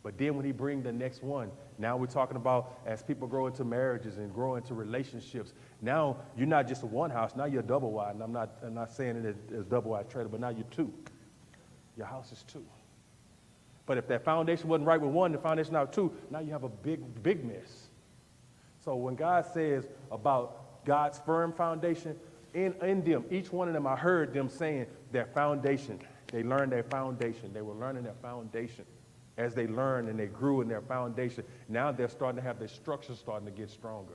[0.02, 3.48] But then when he bring the next one, now we're talking about as people grow
[3.48, 5.54] into marriages and grow into relationships.
[5.82, 7.36] Now you're not just one house.
[7.36, 8.16] Now you're double wide.
[8.16, 10.94] And I'm not, I'm not saying it as, double wide trailer, but now you're two.
[11.98, 12.66] Your house is two.
[13.86, 16.64] But if that foundation wasn't right with one, the foundation now two, now you have
[16.64, 17.90] a big, big mess.
[18.86, 22.16] So when God says about God's firm foundation,
[22.54, 26.00] in, in them, each one of them, I heard them saying their foundation.
[26.32, 27.52] They learned their foundation.
[27.52, 28.86] They were learning their foundation
[29.40, 32.68] as they learned and they grew in their foundation, now they're starting to have their
[32.68, 34.14] structure starting to get stronger.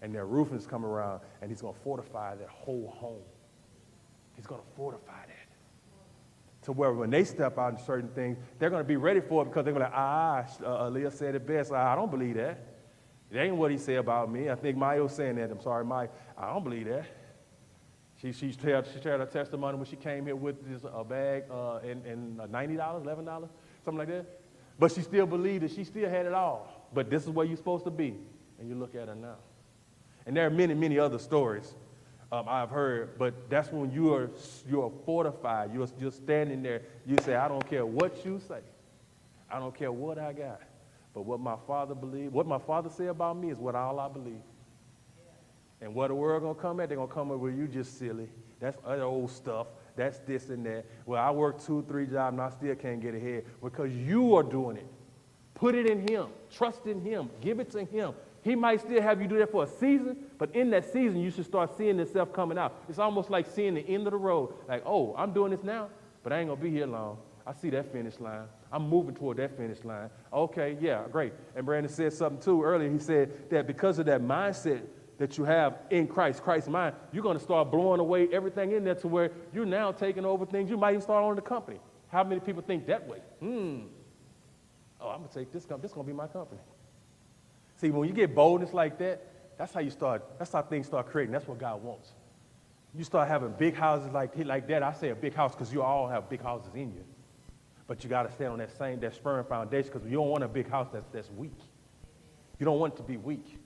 [0.00, 3.22] And their roofing is coming around, and he's going to fortify that whole home.
[4.34, 6.64] He's going to fortify that.
[6.64, 9.42] To where when they step out in certain things, they're going to be ready for
[9.42, 11.70] it because they're going to be like, ah, uh, Aaliyah said it best.
[11.70, 12.58] I don't believe that.
[13.30, 14.48] It ain't what he said about me.
[14.48, 15.50] I think Maya was saying that.
[15.50, 16.08] I'm sorry, Maya.
[16.36, 17.04] I don't believe that.
[18.20, 21.44] She, she, shared, she shared her testimony when she came here with this, a bag
[21.50, 23.48] uh, and, and $90, $11,
[23.84, 24.41] something like that.
[24.82, 26.88] But she still believed that she still had it all.
[26.92, 28.16] But this is where you're supposed to be.
[28.58, 29.36] And you look at her now.
[30.26, 31.72] And there are many, many other stories
[32.32, 34.28] um, I've heard, but that's when you are,
[34.68, 35.72] you are fortified.
[35.72, 36.82] You're, you're standing there.
[37.06, 38.58] You say, I don't care what you say.
[39.48, 40.62] I don't care what I got.
[41.14, 44.08] But what my father believed, what my father said about me is what all I
[44.08, 44.42] believe.
[45.80, 48.28] And what the world gonna come at, they're gonna come at where you just silly.
[48.58, 50.84] That's other old stuff that's this and that.
[51.06, 54.42] Well, I work two, three jobs and I still can't get ahead because you are
[54.42, 54.86] doing it.
[55.54, 56.26] Put it in Him.
[56.50, 57.30] Trust in Him.
[57.40, 58.14] Give it to Him.
[58.42, 61.30] He might still have you do that for a season, but in that season, you
[61.30, 62.82] should start seeing yourself coming out.
[62.88, 64.52] It's almost like seeing the end of the road.
[64.68, 65.90] Like, oh, I'm doing this now,
[66.24, 67.18] but I ain't to be here long.
[67.46, 68.46] I see that finish line.
[68.72, 70.10] I'm moving toward that finish line.
[70.32, 71.32] Okay, yeah, great.
[71.54, 72.90] And Brandon said something too earlier.
[72.90, 74.82] He said that because of that mindset
[75.22, 78.82] that you have in Christ, Christ's mind, you're going to start blowing away everything in
[78.82, 80.68] there to where you're now taking over things.
[80.68, 81.78] You might even start owning the company.
[82.08, 83.18] How many people think that way?
[83.38, 83.82] Hmm.
[85.00, 85.82] Oh, I'm gonna take this company.
[85.82, 86.60] This is gonna be my company.
[87.76, 89.22] See, when you get boldness like that,
[89.56, 90.24] that's how you start.
[90.40, 91.30] That's how things start creating.
[91.30, 92.10] That's what God wants.
[92.92, 94.82] You start having big houses like like that.
[94.82, 97.04] I say a big house because you all have big houses in you,
[97.86, 100.42] but you got to stand on that same that firm foundation because you don't want
[100.42, 101.60] a big house that's that's weak.
[102.58, 103.60] You don't want it to be weak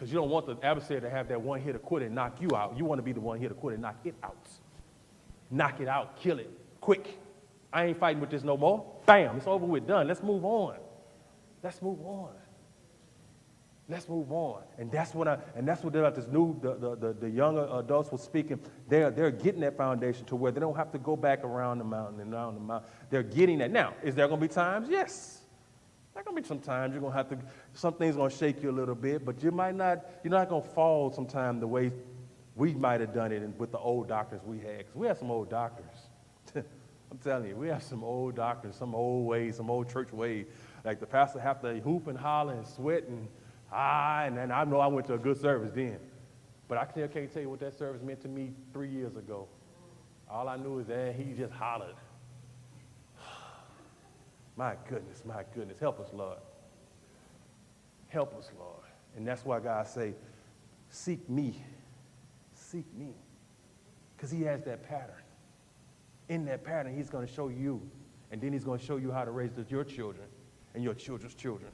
[0.00, 2.40] because you don't want the adversary to have that one hit to quit and knock
[2.40, 2.74] you out.
[2.74, 4.48] You want to be the one hit to quit and knock it out.
[5.50, 7.18] Knock it out, kill it, quick.
[7.70, 8.82] I ain't fighting with this no more.
[9.04, 10.08] Bam, it's over with, done.
[10.08, 10.76] Let's move on.
[11.62, 12.30] Let's move on.
[13.90, 14.62] Let's move on.
[14.78, 18.10] And that's what I, and that's what this new, the, the, the, the younger adults
[18.10, 18.58] were speaking.
[18.88, 21.84] They're, they're getting that foundation to where they don't have to go back around the
[21.84, 22.88] mountain and around the mountain.
[23.10, 23.70] They're getting that.
[23.70, 24.88] Now, is there going to be times?
[24.88, 25.39] Yes.
[26.14, 27.38] There's to be some times you're to have to,
[27.74, 30.60] some things to shake you a little bit, but you might not, you're not to
[30.60, 31.92] fall sometime the way
[32.56, 34.78] we might have done it with the old doctors we had.
[34.78, 36.08] Because we had some old doctors.
[36.54, 40.46] I'm telling you, we have some old doctors, some old ways, some old church ways.
[40.84, 43.28] Like the pastor have to hoop and holler and sweat and
[43.72, 45.98] ah, and then I know I went to a good service then.
[46.68, 49.48] But I can't, can't tell you what that service meant to me three years ago.
[50.30, 51.96] All I knew is that he just hollered.
[54.60, 55.80] My goodness, my goodness.
[55.80, 56.36] Help us, Lord.
[58.08, 58.84] Help us, Lord.
[59.16, 60.12] And that's why God say,
[60.90, 61.54] seek me.
[62.52, 63.14] Seek me.
[64.14, 65.14] Because he has that pattern
[66.28, 67.80] in that pattern, he's going to show you.
[68.30, 70.28] And then he's going to show you how to raise your children
[70.74, 71.70] and your children's children.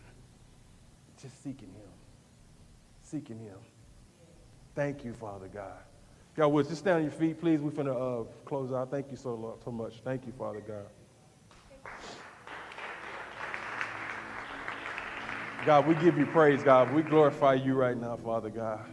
[1.20, 1.91] Just seeking him.
[3.03, 3.59] Seeking him.
[4.76, 5.80] Thank you, Father God.
[6.37, 7.61] God, would just stand on your feet, please.
[7.61, 8.93] We're going to uh, close out.
[8.93, 9.95] Thank you so, so much.
[10.05, 10.87] Thank you, Father God.
[15.66, 16.92] God, we give you praise, God.
[16.94, 18.86] We glorify you right now, Father God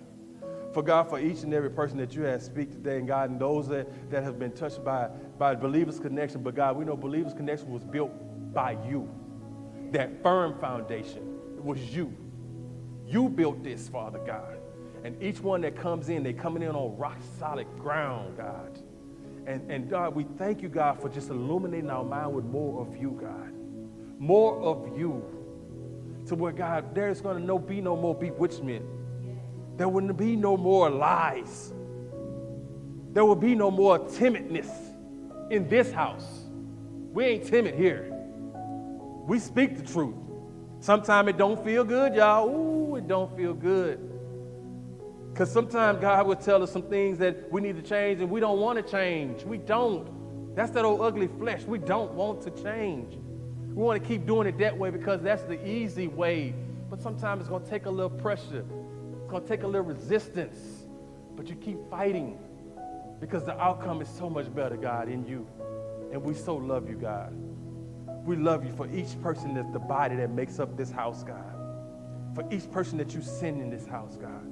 [0.74, 3.40] for God, for each and every person that you have speak today, and God, and
[3.40, 5.08] those that, that have been touched by,
[5.38, 6.42] by Believers Connection.
[6.42, 8.12] But God, we know Believers Connection was built
[8.54, 9.08] by you.
[9.92, 12.16] That firm foundation was you.
[13.06, 14.58] You built this, Father God.
[15.04, 18.80] And each one that comes in, they coming in on rock solid ground, God.
[19.46, 22.98] And, and God, we thank you, God, for just illuminating our mind with more of
[22.98, 23.54] you, God.
[24.18, 25.43] More of you.
[26.28, 28.86] To where, God, there's going to no, be no more bewitchment
[29.78, 31.74] there wouldn't be no more lies.
[33.12, 34.70] There will be no more timidness
[35.50, 36.46] in this house.
[37.12, 38.12] We ain't timid here.
[39.28, 40.16] We speak the truth.
[40.80, 42.50] Sometimes it don't feel good, y'all.
[42.50, 44.10] Ooh, it don't feel good.
[45.32, 48.40] Because sometimes God will tell us some things that we need to change and we
[48.40, 49.44] don't want to change.
[49.44, 50.56] We don't.
[50.56, 51.64] That's that old ugly flesh.
[51.64, 53.18] We don't want to change.
[53.74, 56.54] We want to keep doing it that way because that's the easy way.
[56.90, 58.66] But sometimes it's going to take a little pressure
[59.24, 60.86] it's going to take a little resistance,
[61.38, 62.38] but you keep fighting
[63.22, 65.48] because the outcome is so much better, God, in you.
[66.12, 67.34] And we so love you, God.
[68.26, 71.56] We love you for each person that's the body that makes up this house, God.
[72.36, 74.46] For each person that you send in this house, God.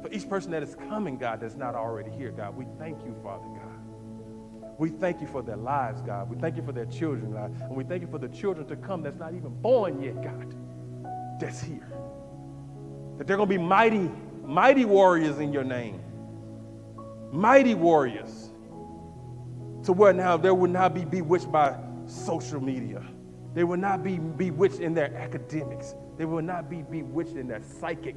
[0.00, 2.56] For each person that is coming, God, that's not already here, God.
[2.56, 3.63] We thank you, Father God.
[4.78, 6.28] We thank you for their lives, God.
[6.28, 7.54] We thank you for their children, God.
[7.60, 10.54] And we thank you for the children to come that's not even born yet, God,
[11.40, 11.88] that's here.
[13.18, 14.10] That they're going to be mighty,
[14.42, 16.00] mighty warriors in your name.
[17.30, 18.50] Mighty warriors.
[19.84, 23.02] To where now they will not be bewitched by social media.
[23.54, 25.94] They will not be bewitched in their academics.
[26.18, 28.16] They will not be bewitched in their psychic.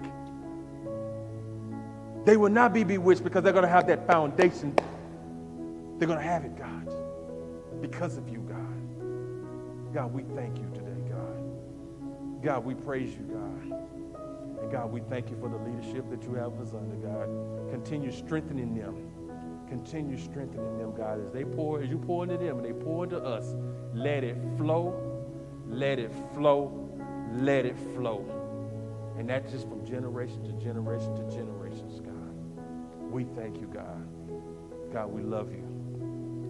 [2.26, 4.76] They will not be bewitched because they're going to have that foundation.
[5.98, 6.94] They're going to have it, God,
[7.82, 9.94] because of you, God.
[9.94, 12.44] God, we thank you today, God.
[12.44, 14.62] God, we praise you, God.
[14.62, 17.72] And God, we thank you for the leadership that you have us under, God.
[17.72, 19.12] Continue strengthening them.
[19.68, 23.04] Continue strengthening them, God, as they pour, as you pour into them and they pour
[23.04, 23.56] into us.
[23.94, 24.96] Let it flow,
[25.68, 26.90] let it flow,
[27.34, 28.26] let it flow.
[29.18, 33.12] And that's just from generation to generation to generations, God.
[33.12, 34.08] We thank you, God.
[34.94, 35.77] God, we love you.